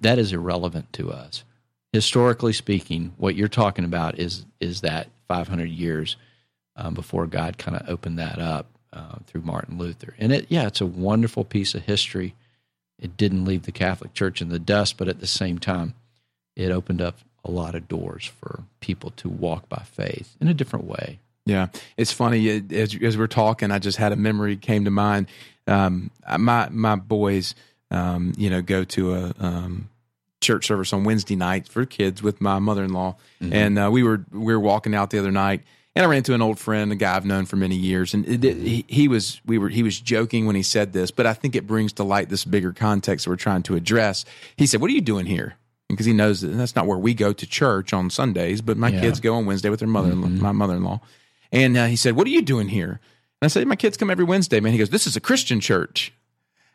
[0.00, 1.42] that is irrelevant to us.
[1.92, 6.16] Historically speaking, what you're talking about is is that 500 years
[6.76, 10.14] um, before God kind of opened that up uh, through Martin Luther.
[10.18, 12.34] And it, yeah, it's a wonderful piece of history.
[12.98, 15.94] It didn't leave the Catholic Church in the dust, but at the same time,
[16.56, 20.54] it opened up a lot of doors for people to walk by faith in a
[20.54, 21.18] different way.
[21.44, 25.28] Yeah, it's funny as as we're talking, I just had a memory came to mind.
[25.68, 27.54] Um, my my boys,
[27.92, 29.88] um, you know, go to a um,
[30.40, 33.52] church service on Wednesday nights for kids with my mother in law, mm-hmm.
[33.52, 35.62] and uh, we were we were walking out the other night,
[35.96, 38.28] and I ran into an old friend, a guy I've known for many years, and
[38.28, 41.24] it, it, he, he, was we were he was joking when he said this, but
[41.24, 44.26] I think it brings to light this bigger context that we're trying to address.
[44.56, 45.56] He said, "What are you doing here?"
[45.88, 48.90] Because he knows that that's not where we go to church on Sundays, but my
[48.90, 49.00] yeah.
[49.00, 50.42] kids go on Wednesday with their mother, mm-hmm.
[50.42, 51.00] my mother-in-law.
[51.50, 53.00] And uh, he said, "What are you doing here?"
[53.40, 55.60] And I said, "My kids come every Wednesday." Man, he goes, "This is a Christian
[55.60, 56.12] church."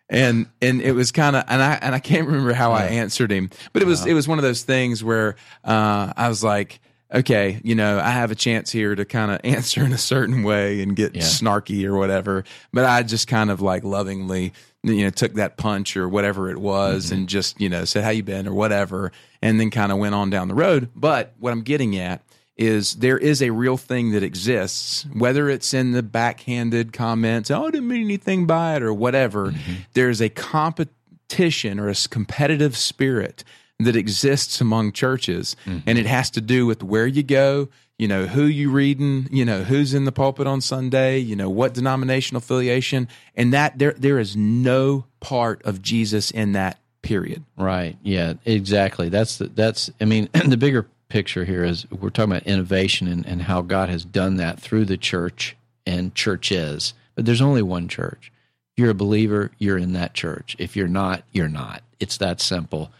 [0.09, 3.31] and and it was kind of and I and I can't remember how I answered
[3.31, 6.81] him, but it was it was one of those things where uh, I was like,
[7.13, 10.43] okay, you know, I have a chance here to kind of answer in a certain
[10.43, 11.21] way and get Yeah.
[11.23, 12.43] snarky or whatever,
[12.73, 16.57] but I just kind of like lovingly, you know, took that punch or whatever it
[16.57, 17.15] was Mm-hmm.
[17.15, 20.15] and just you know said how you been or whatever, and then kind of went
[20.15, 20.89] on down the road.
[20.95, 22.21] But what I'm getting at
[22.57, 27.65] is there is a real thing that exists, whether it's in the backhanded comments, oh,
[27.67, 29.53] I didn't mean anything by it, or whatever.
[29.93, 33.43] There's a competition or a competitive spirit
[33.83, 35.79] that exists among churches, mm-hmm.
[35.87, 37.69] and it has to do with where you go.
[37.97, 39.27] You know who you reading.
[39.31, 41.19] You know who's in the pulpit on Sunday.
[41.19, 46.53] You know what denominational affiliation, and that there there is no part of Jesus in
[46.53, 47.43] that period.
[47.57, 47.97] Right.
[48.03, 48.33] Yeah.
[48.45, 49.09] Exactly.
[49.09, 49.89] That's the, that's.
[49.99, 53.89] I mean, the bigger picture here is we're talking about innovation and, and how God
[53.89, 56.93] has done that through the church and churches.
[57.15, 58.31] But there's only one church.
[58.73, 60.55] If you're a believer, you're in that church.
[60.57, 61.83] If you're not, you're not.
[61.99, 62.91] It's that simple.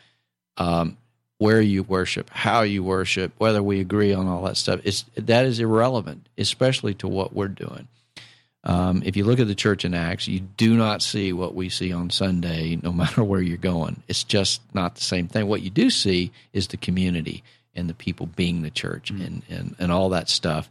[0.62, 0.98] Um,
[1.42, 5.44] where you worship, how you worship, whether we agree on all that stuff, it's that
[5.44, 7.88] is irrelevant, especially to what we're doing.
[8.64, 11.70] Um, if you look at the church in Acts, you do not see what we
[11.70, 14.04] see on Sunday, no matter where you're going.
[14.08, 15.48] It's just not the same thing.
[15.48, 17.44] What you do see is the community
[17.74, 20.70] and the people being the church and, and, and all that stuff.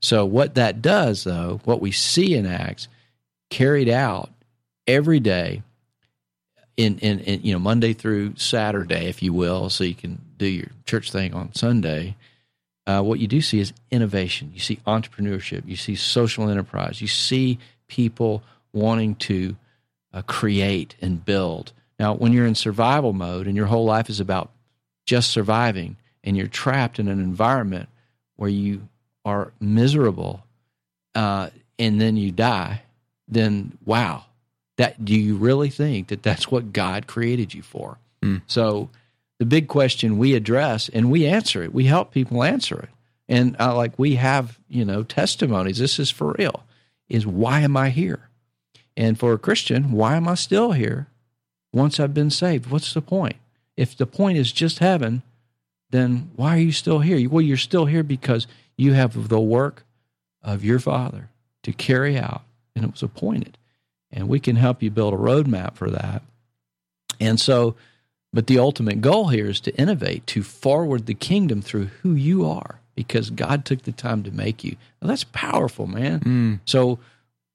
[0.00, 2.88] So, what that does, though, what we see in Acts
[3.50, 4.30] carried out
[4.88, 5.62] every day
[6.78, 10.46] in, in, in you know Monday through Saturday, if you will, so you can do
[10.46, 12.16] your church thing on Sunday
[12.88, 14.50] uh, what you do see is innovation.
[14.54, 15.68] You see entrepreneurship.
[15.68, 17.02] You see social enterprise.
[17.02, 19.56] You see people wanting to
[20.14, 21.74] uh, create and build.
[21.98, 24.50] Now, when you're in survival mode and your whole life is about
[25.04, 27.90] just surviving, and you're trapped in an environment
[28.36, 28.88] where you
[29.24, 30.42] are miserable,
[31.14, 32.82] uh, and then you die,
[33.26, 34.24] then wow,
[34.78, 37.98] that do you really think that that's what God created you for?
[38.46, 38.88] So
[39.38, 41.74] the big question we address and we answer it.
[41.74, 42.88] We help people answer it.
[43.28, 45.78] And uh, like we have, you know, testimonies.
[45.78, 46.64] This is for real.
[47.08, 48.28] Is why am I here?
[48.96, 51.08] And for a Christian, why am I still here
[51.72, 52.70] once I've been saved?
[52.70, 53.36] What's the point?
[53.76, 55.22] If the point is just heaven,
[55.90, 57.28] then why are you still here?
[57.28, 59.84] Well, you're still here because you have the work
[60.42, 61.28] of your Father
[61.64, 62.42] to carry out,
[62.74, 63.57] and it was appointed.
[64.10, 66.22] And we can help you build a roadmap for that.
[67.20, 67.74] And so,
[68.32, 72.46] but the ultimate goal here is to innovate, to forward the kingdom through who you
[72.46, 74.76] are, because God took the time to make you.
[75.00, 76.20] Now, that's powerful, man.
[76.20, 76.60] Mm.
[76.64, 76.98] So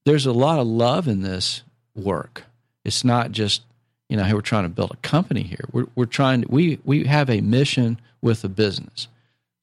[0.06, 1.64] there's a lot of love in this
[1.96, 2.44] work.
[2.86, 3.62] It's not just,
[4.10, 5.66] you know, hey, we're trying to build a company here.
[5.72, 9.08] We're, we're trying to, we, we have a mission with a business.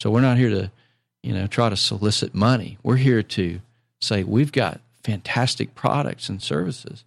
[0.01, 0.71] So we're not here to,
[1.23, 2.79] you know, try to solicit money.
[2.83, 3.61] We're here to
[4.01, 7.05] say we've got fantastic products and services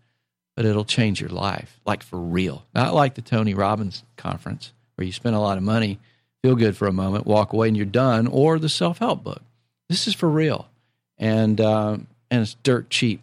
[0.55, 2.65] but it'll change your life, like for real.
[2.73, 5.99] Not like the Tony Robbins conference where you spend a lot of money,
[6.43, 9.41] feel good for a moment, walk away, and you're done, or the self help book.
[9.89, 10.69] This is for real,
[11.17, 13.21] and um, and it's dirt cheap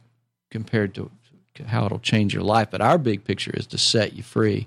[0.51, 1.11] compared to
[1.67, 2.69] how it'll change your life.
[2.71, 4.67] But our big picture is to set you free,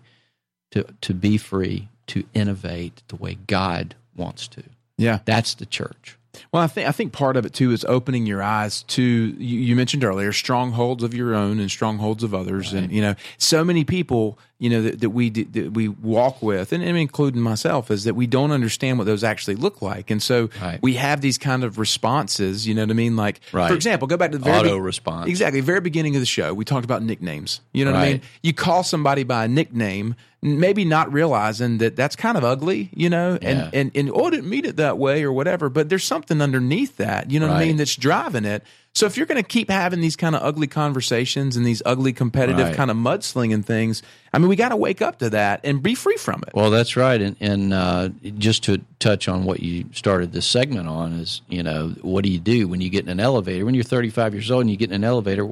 [0.71, 4.63] to to be free, to innovate the way God wants to.
[4.97, 5.19] Yeah.
[5.25, 6.17] That's the church.
[6.51, 9.59] Well, I think I think part of it too is opening your eyes to you,
[9.59, 13.63] you mentioned earlier strongholds of your own and strongholds of others, and you know so
[13.63, 17.91] many people you know that, that we that we walk with, and, and including myself,
[17.91, 20.79] is that we don't understand what those actually look like, and so Right.
[20.81, 22.65] we have these kind of responses.
[22.67, 23.15] You know what I mean?
[23.15, 23.67] Like Right.
[23.67, 25.29] for example, go back to the very Auto be- response.
[25.29, 27.61] Exactly, very beginning of the show, we talked about nicknames.
[27.73, 28.21] You know what I mean?
[28.41, 32.89] You call somebody by a nickname, maybe not realizing that that's kind of ugly.
[32.93, 33.69] You know, and Yeah.
[33.73, 35.69] and and oh, I didn't mean it that way or whatever.
[35.69, 37.31] But there's something underneath that.
[37.31, 37.77] You know what I mean?
[37.77, 38.63] That's driving it.
[38.95, 42.13] So if you're going to keep having these kind of ugly conversations and these ugly
[42.13, 42.75] competitive Right.
[42.75, 45.95] kind of mudslinging things, I mean, we got to wake up to that and be
[45.95, 46.53] free from it.
[46.53, 50.87] Well, that's right, and and uh, just to touch on what you started this segment
[50.87, 53.65] on is, you know, what do you do when you get in an elevator?
[53.65, 55.49] When you're 35 years old and you get in an elevator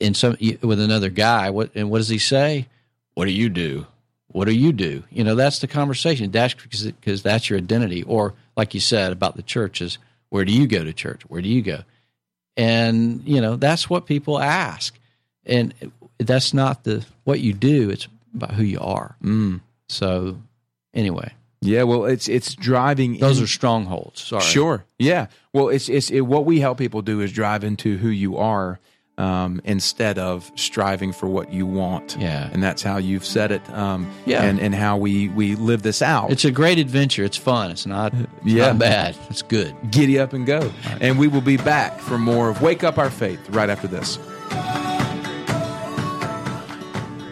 [0.00, 2.66] in some with another guy, what and what does he say?
[3.14, 3.86] What do you do?
[4.28, 5.04] What do you do?
[5.10, 6.30] You know, that's the conversation.
[6.30, 8.02] That's because because that's your identity.
[8.02, 9.98] Or like you said about the churches,
[10.30, 11.22] where do you go to church?
[11.28, 11.80] Where do you go?
[12.56, 14.96] And you know, that's what people ask,
[15.44, 15.74] and
[16.18, 17.90] that's not the what you do.
[17.90, 19.16] It's about who you are.
[19.22, 19.60] Mm.
[19.88, 20.38] So
[20.92, 23.18] anyway, Yeah, well, it's it's driving.
[23.18, 24.20] those in- are strongholds.
[24.22, 24.42] Sorry.
[24.42, 24.84] Sure.
[24.98, 25.26] Yeah.
[25.52, 28.78] Well, it's it's it, what we help people do is drive into who you are
[29.16, 32.16] um, instead of striving for what you want.
[32.18, 32.50] Yeah.
[32.52, 33.68] And that's how you've said it.
[33.70, 34.42] Um, Yeah.
[34.42, 36.30] And and how we we live this out.
[36.32, 37.22] It's a great adventure.
[37.24, 37.70] It's fun.
[37.70, 38.66] It's not, it's Yeah.
[38.68, 39.16] not bad.
[39.30, 39.74] It's good.
[39.90, 40.72] Giddy up and go.
[41.00, 44.18] And we will be back for more of Wake Up Our Faith right after this.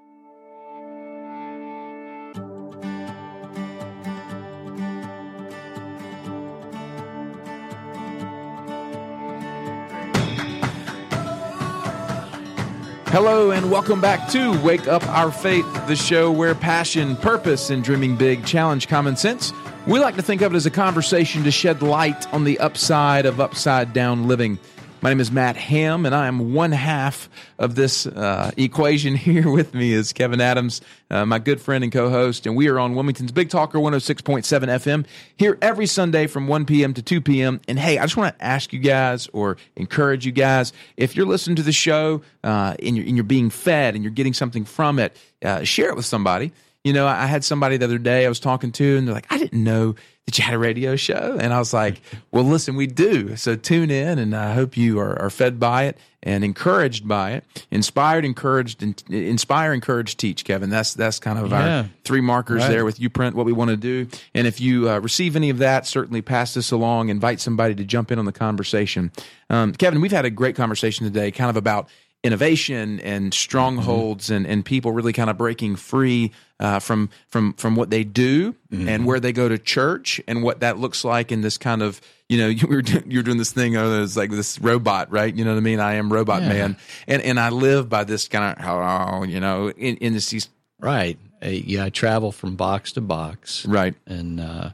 [13.12, 17.84] Hello, and welcome back to Wake Up Our Faith, the show where passion, purpose, and
[17.84, 19.52] dreaming big challenge common sense.
[19.88, 23.26] We like to think of it as a conversation to shed light on the upside
[23.26, 24.60] of upside down living.
[25.02, 29.16] My name is Matt Ham, and I am one half of this uh, equation.
[29.30, 32.68] Here with me is Kevin Adams, uh, my good friend and co host, and we
[32.68, 35.06] are on Wilmington's Big Talker 106.7 FM
[35.38, 36.94] here every Sunday from 1 p.m.
[36.94, 37.62] to 2 p.m.
[37.70, 41.26] And hey, I just want to ask you guys or encourage you guys if you're
[41.26, 44.66] listening to the show uh, and, you're, and you're being fed and you're getting something
[44.66, 46.52] from it, uh, share it with somebody.
[46.84, 49.28] You know, I had somebody the other day I was talking to, and they're like,
[49.30, 51.38] I didn't know that you had a radio show.
[51.40, 52.02] And I was like,
[52.32, 53.36] well, listen, we do.
[53.36, 57.32] So tune in, and I hope you are, are fed by it and encouraged by
[57.32, 57.44] it.
[57.72, 60.70] Inspired, encouraged, and inspire, encourage, teach, Kevin.
[60.70, 61.78] That's that's kind of yeah.
[61.78, 62.70] our three markers right.
[62.70, 64.08] there with YouPrint, what we want to do.
[64.34, 67.84] And if you uh, receive any of that, certainly pass this along, invite somebody to
[67.84, 69.12] jump in on the conversation.
[69.50, 71.90] Um, Kevin, we've had a great conversation today, kind of about
[72.24, 74.36] innovation and strongholds mm-hmm.
[74.36, 78.54] and, and people really kind of breaking free uh, from from from what they do
[78.72, 78.90] mm-hmm.
[78.90, 82.02] and where they go to church and what that looks like in this kind of
[82.28, 85.34] you know you were you're doing this thing oh, it's like this robot right?
[85.34, 85.80] You know what I mean?
[85.80, 86.50] I am robot yeah.
[86.50, 86.78] man.
[87.08, 90.50] And and I live by this kind of oh you know in in this
[90.80, 91.18] right.
[91.42, 93.66] Yeah I travel from box to box.
[93.66, 93.96] Right.
[94.06, 94.72] And uh,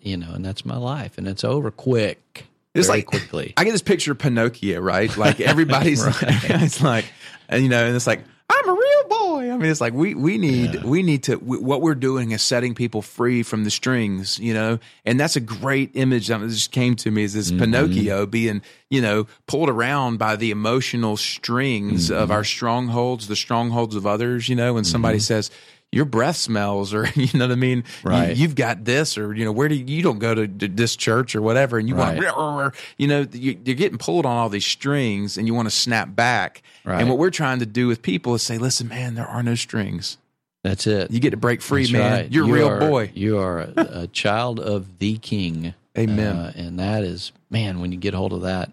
[0.00, 2.46] you know and that's my life and it's over quick
[2.78, 3.54] it's like quickly.
[3.56, 5.14] I get this picture of Pinocchio, right?
[5.16, 6.14] Like everybody's right.
[6.22, 7.04] it's like,
[7.48, 9.52] and you know, and it's like, I'm a real boy.
[9.52, 10.84] I mean, it's like we we need yeah.
[10.84, 14.54] we need to we, what we're doing is setting people free from the strings, you
[14.54, 17.60] know, and that's a great image that just came to me is this mm-hmm.
[17.60, 22.22] Pinocchio being you know pulled around by the emotional strings mm-hmm.
[22.22, 24.72] of our strongholds, the strongholds of others, you know.
[24.72, 25.24] When somebody mm-hmm.
[25.24, 25.50] says
[25.90, 27.84] your breath smells or you know what I mean?
[28.02, 28.36] Right.
[28.36, 30.96] You, have got this or, you know, where do you, you don't go to, this
[30.96, 32.34] church or whatever and you right.
[32.34, 35.74] want, you know, you, are getting pulled on all these strings and you want to
[35.74, 36.62] snap back.
[36.84, 37.00] Right.
[37.00, 39.54] And what we're trying to do with people is say, listen, man, there are no
[39.54, 40.18] strings.
[40.64, 41.10] That's it.
[41.10, 42.12] You get to break free, That's man.
[42.12, 42.32] Right.
[42.32, 43.10] You're you a real are, boy.
[43.14, 45.74] You are a, a child of the king.
[45.96, 46.36] Amen.
[46.36, 48.72] Uh, and that is, man, when you get hold of that,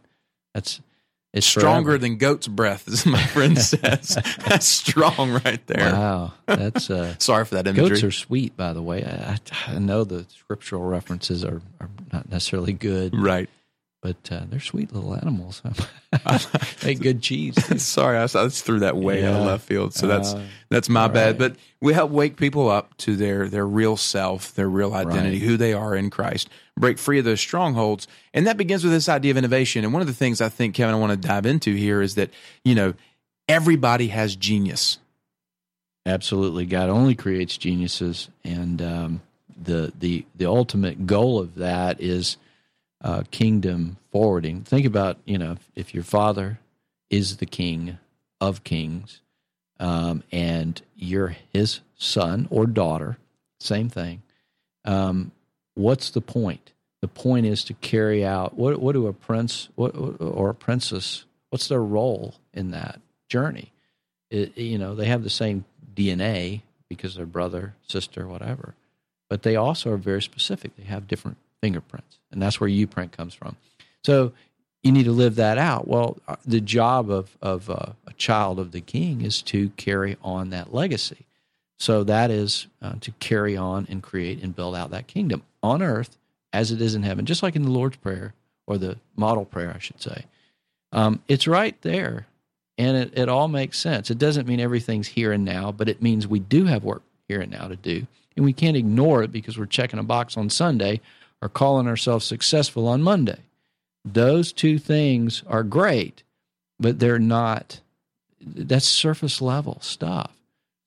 [0.54, 0.82] that's
[1.36, 1.98] it's stronger forever.
[2.00, 4.18] than goat's breath, as my friend says.
[4.48, 5.92] that's strong right there.
[5.92, 7.90] Wow, that's uh, sorry for that imagery.
[7.90, 9.04] Goats are sweet, by the way.
[9.04, 13.50] I, I know the scriptural references are, are not necessarily good, right?
[14.06, 15.64] But uh, they're sweet little animals.
[16.86, 17.56] Make good cheese.
[17.84, 19.32] sorry, I, I just threw that way yeah.
[19.32, 19.96] out of left field.
[19.96, 21.40] So that's uh, that's my bad.
[21.40, 21.52] Right.
[21.52, 25.48] But we help wake people up to their their real self, their real identity, right.
[25.48, 28.08] who they are in Christ break free of those strongholds.
[28.34, 29.84] And that begins with this idea of innovation.
[29.84, 32.16] And one of the things I think, Kevin, I want to dive into here is
[32.16, 32.32] that,
[32.64, 32.94] you know,
[33.48, 35.00] everybody has genius.
[36.06, 36.66] Absolutely.
[36.66, 38.30] God only creates geniuses.
[38.44, 39.22] And um,
[39.56, 42.38] the, the, the ultimate goal of that is
[43.06, 44.64] uh, kingdom forwarding.
[44.64, 46.60] Think about, you know, if, if your father
[47.12, 48.00] is the king
[48.42, 49.22] of kings
[49.80, 53.18] um, and you're his son or daughter,
[53.60, 54.24] same thing.
[54.86, 55.32] Um,
[55.76, 56.72] what's the point?
[57.02, 61.26] The point is to carry out what what do a prince what, or a princess
[61.52, 63.00] what's their role in that
[63.30, 63.72] journey?
[64.32, 68.74] It, you know, they have the same DNA because they're brother, sister, whatever,
[69.30, 70.76] but they also are very specific.
[70.76, 73.56] They have different fingerprints, and that's where YouPrint comes from.
[74.04, 74.34] So
[74.84, 75.88] you need to live that out.
[75.88, 80.16] Well, uh, the job of of uh, a child of the king is to carry
[80.22, 81.26] on that legacy.
[81.80, 85.82] So that is uh, to carry on and create and build out that kingdom on
[85.82, 86.18] earth
[86.54, 88.36] as it is in heaven, just like in the Lord's Prayer
[88.68, 90.26] or the model prayer, I should say.
[90.92, 92.28] Um, it's right there,
[92.78, 94.12] and it, it all makes sense.
[94.12, 97.42] It doesn't mean everything's here and now, but it means we do have work here
[97.42, 98.06] and now to do,
[98.36, 101.02] and we can't ignore it because we're checking a box on Sunday
[101.46, 103.38] or calling ourselves successful on Monday.
[104.04, 106.24] Those two things are great,
[106.80, 107.82] but they're not,
[108.42, 110.32] that's surface level stuff.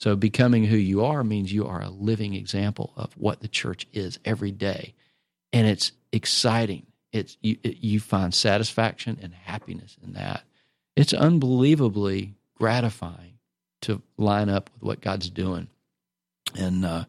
[0.01, 3.87] So becoming who you are means you are a living example of what the church
[3.93, 4.95] is every day.
[5.53, 6.87] And it's exciting.
[7.13, 10.43] It's you, it, you find satisfaction and happiness in that.
[10.97, 13.39] It's unbelievably gratifying
[13.83, 15.69] to line up with what God's doing.
[16.57, 17.05] And uh,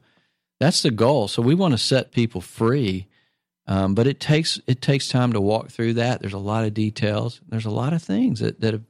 [0.59, 1.27] that's the goal.
[1.27, 3.07] So we want to set people free,
[3.69, 6.21] um, but it takes it takes time to walk through that.
[6.21, 7.39] There's a lot of details.
[7.47, 8.83] There's a lot of things that that have,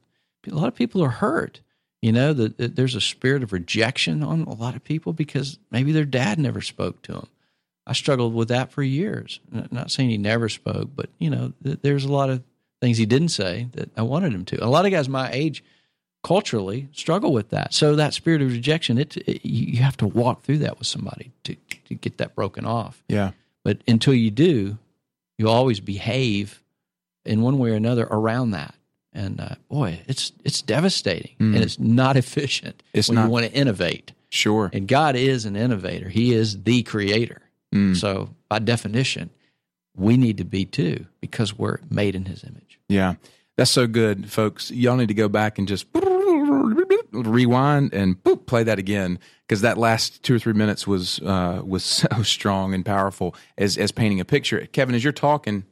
[0.50, 1.60] a lot of people are hurt.
[2.00, 5.92] You know that there's a spirit of rejection on a lot of people because maybe
[5.92, 7.28] their dad never spoke to them.
[7.86, 9.40] I struggled with that for years.
[9.70, 12.42] Not saying he never spoke, but you know, there's a lot of
[12.80, 14.64] things he didn't say that I wanted him to.
[14.64, 15.62] A lot of guys my age
[16.24, 17.74] culturally struggle with that.
[17.74, 21.32] So that spirit of rejection, it, it, you have to walk through that with somebody
[21.44, 21.54] to
[21.84, 23.02] to get that broken off.
[23.08, 23.32] Yeah.
[23.64, 24.78] But until you do,
[25.38, 26.62] you always behave
[27.24, 28.74] in one way or another around that.
[29.12, 31.54] And uh, boy, it's it's devastating mm.
[31.54, 34.12] and it's not efficient it's when not, you want to innovate.
[34.28, 34.70] Sure.
[34.72, 36.08] And God is an innovator.
[36.08, 37.42] He is the creator.
[37.74, 37.96] Mm.
[37.96, 39.30] So by definition,
[39.96, 42.78] we need to be too because we're made in his image.
[42.88, 43.14] Yeah.
[43.56, 44.70] That's so good, folks.
[44.70, 45.92] Y'all need to go back and just
[47.12, 51.62] rewind and boop, play that again because that last two or three minutes was uh,
[51.64, 54.66] was so strong and powerful as as painting a picture.
[54.72, 55.64] Kevin, as you're talking,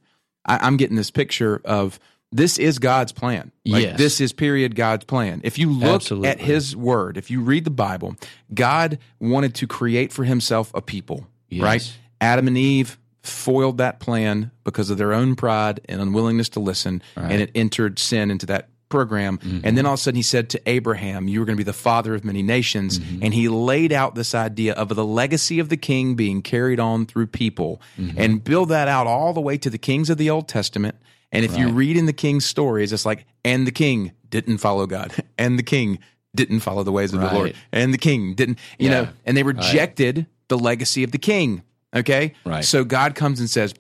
[0.45, 1.99] I, am getting this picture of
[2.31, 3.53] this is God's plan.
[3.64, 3.99] Like, yes.
[3.99, 5.41] This is period God's plan.
[5.45, 6.29] If you look Absolutely.
[6.29, 8.16] at His Word, if you read the Bible,
[8.53, 11.26] God wanted to create for Himself a people.
[11.49, 11.62] Yes.
[11.62, 11.99] Right?
[12.20, 17.03] Adam and Eve foiled that plan because of their own pride and unwillingness to listen,
[17.16, 17.31] right.
[17.31, 19.39] and it entered sin into that program.
[19.39, 19.61] Mm-hmm.
[19.64, 21.64] And then all of a sudden he said to Abraham, You were going to be
[21.64, 22.99] the father of many nations.
[22.99, 23.24] Mm-hmm.
[23.24, 27.07] And he laid out this idea of the legacy of the king being carried on
[27.07, 28.18] through people mm-hmm.
[28.18, 30.97] and build that out all the way to the kings of the Old Testament.
[31.30, 31.61] And if right.
[31.61, 35.59] you read in the king's stories, it's like, and the king didn't follow God, and
[35.59, 35.99] the king
[36.34, 37.30] didn't follow the ways of right.
[37.30, 39.03] the Lord, and the king didn't, you yeah.
[39.03, 40.26] know, and they rejected right.
[40.49, 41.62] the legacy of the king.
[41.95, 42.34] Okay.
[42.45, 42.64] Right.
[42.64, 43.74] So God comes and says,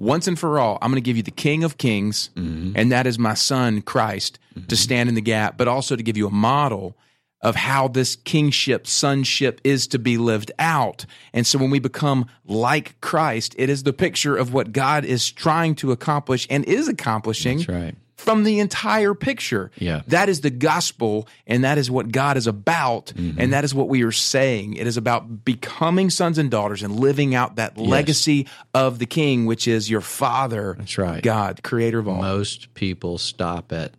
[0.00, 2.72] once and for all, I'm going to give you the King of Kings, mm-hmm.
[2.74, 4.66] and that is my son, Christ, mm-hmm.
[4.66, 6.96] to stand in the gap, but also to give you a model
[7.42, 11.06] of how this kingship, sonship is to be lived out.
[11.32, 15.30] And so when we become like Christ, it is the picture of what God is
[15.30, 17.58] trying to accomplish and is accomplishing.
[17.58, 19.70] That's right from the entire picture.
[19.78, 20.02] Yeah.
[20.08, 23.40] That is the gospel, and that is what God is about, mm-hmm.
[23.40, 24.74] and that is what we are saying.
[24.74, 27.88] It is about becoming sons and daughters and living out that yes.
[27.88, 30.76] legacy of the King, which is your Father.
[30.78, 31.22] That's right.
[31.22, 32.20] God, creator of all.
[32.20, 33.94] Most people stop at,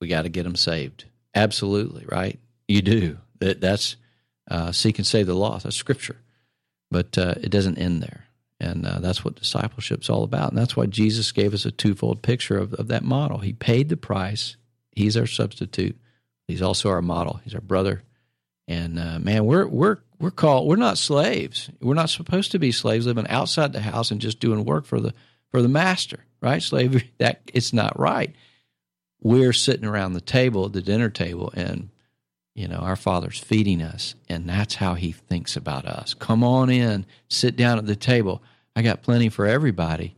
[0.00, 1.04] we got to get them saved.
[1.34, 2.38] Absolutely, right?
[2.68, 3.18] You do.
[3.40, 3.96] That, that's
[4.50, 5.64] uh, seek and save the lost.
[5.64, 6.16] That's scripture.
[6.90, 8.27] But uh, it doesn't end there.
[8.60, 10.50] And uh, that's what discipleship's all about.
[10.50, 13.38] And that's why Jesus gave us a twofold picture of, of that model.
[13.38, 14.56] He paid the price,
[14.92, 15.96] He's our substitute.
[16.48, 18.02] He's also our model, He's our brother.
[18.66, 21.70] And uh, man, we're, we're, we're called, we're not slaves.
[21.80, 25.00] We're not supposed to be slaves living outside the house and just doing work for
[25.00, 25.14] the,
[25.50, 26.62] for the master, right?
[26.62, 28.34] Slavery, that it's not right.
[29.20, 31.88] We're sitting around the table, the dinner table, and
[32.58, 36.12] you know, our Father's feeding us, and that's how He thinks about us.
[36.12, 38.42] Come on in, sit down at the table.
[38.74, 40.16] I got plenty for everybody,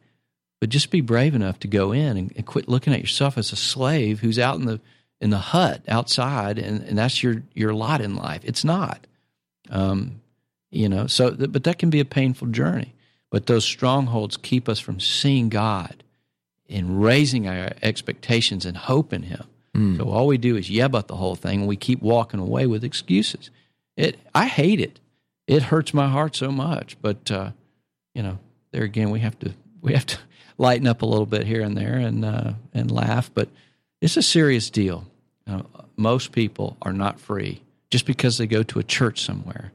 [0.58, 3.52] but just be brave enough to go in and, and quit looking at yourself as
[3.52, 4.80] a slave who's out in the
[5.20, 8.40] in the hut outside, and, and that's your your lot in life.
[8.42, 9.06] It's not,
[9.68, 10.22] um,
[10.70, 11.08] you know.
[11.08, 12.94] So, but that can be a painful journey.
[13.28, 16.02] But those strongholds keep us from seeing God
[16.70, 19.44] and raising our expectations and hope in Him.
[19.74, 19.96] Mm.
[19.96, 22.66] So all we do is yeah about the whole thing, and we keep walking away
[22.66, 23.50] with excuses.
[23.96, 24.98] It, I hate it.
[25.46, 26.96] It hurts my heart so much.
[27.00, 27.50] But uh,
[28.14, 28.38] you know,
[28.72, 30.18] there again, we have to we have to
[30.58, 33.30] lighten up a little bit here and there and uh, and laugh.
[33.32, 33.48] But
[34.00, 35.06] it's a serious deal.
[35.46, 35.62] Uh,
[35.96, 39.72] most people are not free just because they go to a church somewhere.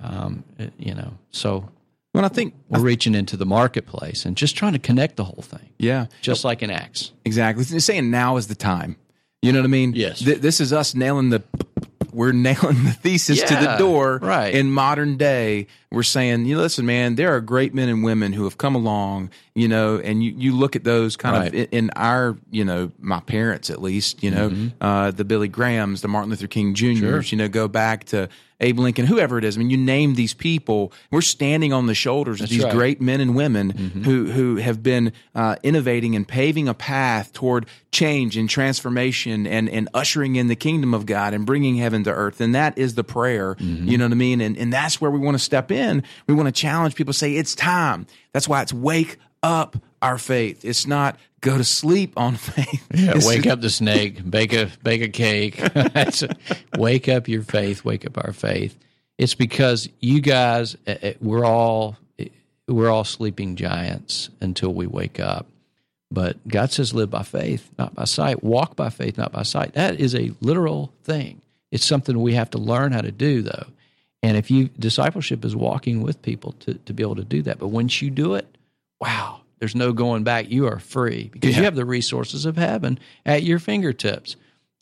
[0.00, 1.68] Um, it, you know, so
[2.12, 5.42] well, I think we're reaching into the marketplace and just trying to connect the whole
[5.42, 5.70] thing.
[5.78, 7.12] Yeah, just like in Acts.
[7.24, 7.64] Exactly.
[7.64, 8.96] saying now is the time.
[9.44, 9.92] You know what I mean?
[9.94, 10.20] Yes.
[10.20, 11.42] Th- this is us nailing the
[12.14, 14.54] we're nailing the thesis yeah, to the door right.
[14.54, 15.66] in modern day.
[15.90, 19.30] We're saying, you listen, man, there are great men and women who have come along,
[19.54, 21.48] you know, and you, you look at those kind right.
[21.48, 24.68] of in, in, our, you know, my parents at least, you know, mm-hmm.
[24.80, 27.36] uh, the Billy Grahams, the Martin Luther King Juniors, sure.
[27.36, 28.28] you know, go back to
[28.60, 29.56] Abe Lincoln, whoever it is.
[29.56, 30.92] I mean, you name these people.
[31.10, 32.72] We're standing on the shoulders That's of these right.
[32.72, 34.02] great men and women mm-hmm.
[34.02, 39.68] who who have been uh, innovating and paving a path toward change and transformation and
[39.68, 42.40] and ushering in the kingdom of God and bringing heaven to earth.
[42.40, 43.56] And that is the prayer.
[43.56, 43.88] Mm-hmm.
[43.88, 44.40] You know what I mean?
[44.40, 46.02] And and that's where we want to step in.
[46.26, 47.12] We want to challenge people.
[47.12, 48.06] Say it's time.
[48.32, 50.64] That's why it's wake up our faith.
[50.64, 52.86] It's not go to sleep on faith.
[52.94, 55.58] Yeah, It's wake up the snake, bake a bake a cake.
[55.74, 56.36] A-
[56.78, 58.76] wake up your faith, wake up our faith.
[59.18, 61.96] It's because you guys, eh, eh, we're all
[62.68, 65.46] we're all sleeping giants until we wake up.
[66.10, 68.42] But God says, live by faith, not by sight.
[68.44, 69.74] Walk by faith, not by sight.
[69.74, 71.40] That is a literal thing.
[71.72, 73.66] It's something we have to learn how to do, though.
[74.22, 77.58] And if you discipleship is walking with people to, to be able to do that.
[77.58, 78.46] But once you do it,
[79.00, 80.50] wow, there's no going back.
[80.50, 81.60] You are free because Yeah.
[81.60, 84.36] you have the resources of heaven at your fingertips.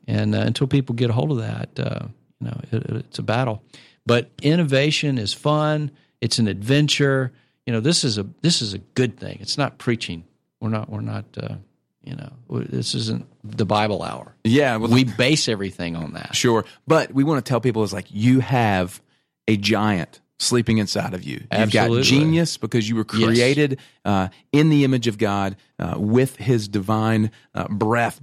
[0.09, 2.07] And uh, until people get a hold of that, uh,
[2.41, 3.63] you know, it, it's a battle.
[4.05, 5.93] But innovation is fun.
[6.21, 7.31] It's an adventure.
[7.65, 9.39] You know, this is a this is a good thing.
[9.41, 10.25] It's not preaching.
[10.61, 10.91] We're not.
[10.91, 11.27] We're not.
[11.41, 11.55] Uh,
[12.03, 14.35] you know, this isn't the Bible hour.
[14.43, 16.35] yeah, well, We base everything on that.
[16.35, 16.65] Sure.
[16.89, 19.01] But we want to tell people is like you have
[19.47, 21.45] a giant sleeping inside of you.
[21.57, 23.25] You've got genius because you were Yes.
[23.27, 28.21] created uh, in the image of God uh, with his divine uh, breath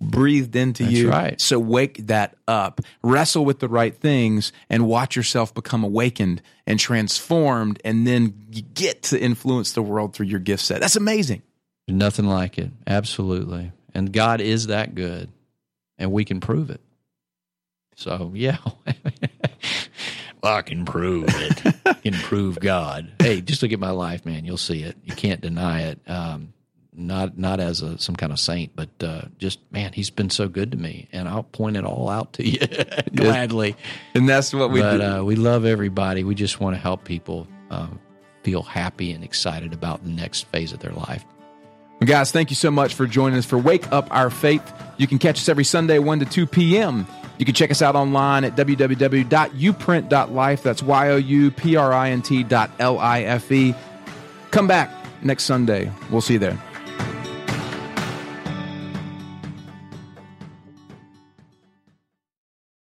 [0.00, 1.10] breathed into That's you.
[1.10, 1.40] right.
[1.40, 2.80] So wake that up.
[3.02, 8.60] Wrestle with the right things and watch yourself become awakened and transformed and then you
[8.62, 10.80] get to influence the world through your gift set.
[10.80, 11.42] That's amazing.
[11.88, 12.70] Nothing like it.
[12.86, 13.72] Absolutely.
[13.94, 15.30] And God is that good,
[15.96, 16.82] and we can prove it.
[17.94, 18.58] So, yeah.
[20.46, 21.74] I can prove it.
[22.02, 23.12] Can prove God.
[23.20, 24.44] Hey, just look at my life, man.
[24.44, 24.96] You'll see it.
[25.02, 25.98] You can't deny it.
[26.06, 26.52] Um,
[26.92, 30.48] not not as a, some kind of saint, but uh, just man, he's been so
[30.48, 32.64] good to me, and I'll point it all out to you
[33.14, 33.74] gladly.
[34.14, 35.02] And that's what we but do.
[35.02, 36.22] uh, we love everybody.
[36.22, 37.88] We just want to help people uh,
[38.44, 41.24] feel happy and excited about the next phase of their life.
[42.00, 44.62] Well, guys, thank you so much for joining us for Wake Up Our Faith.
[44.96, 47.06] You can catch us every Sunday, 1 to 2 p.m.
[47.38, 50.62] You can check us out online at www.youprint.life.
[50.62, 53.74] That's Y O U P R I N T dot L I F E.
[54.50, 54.90] Come back
[55.22, 55.92] next Sunday.
[56.10, 56.58] We'll see you there.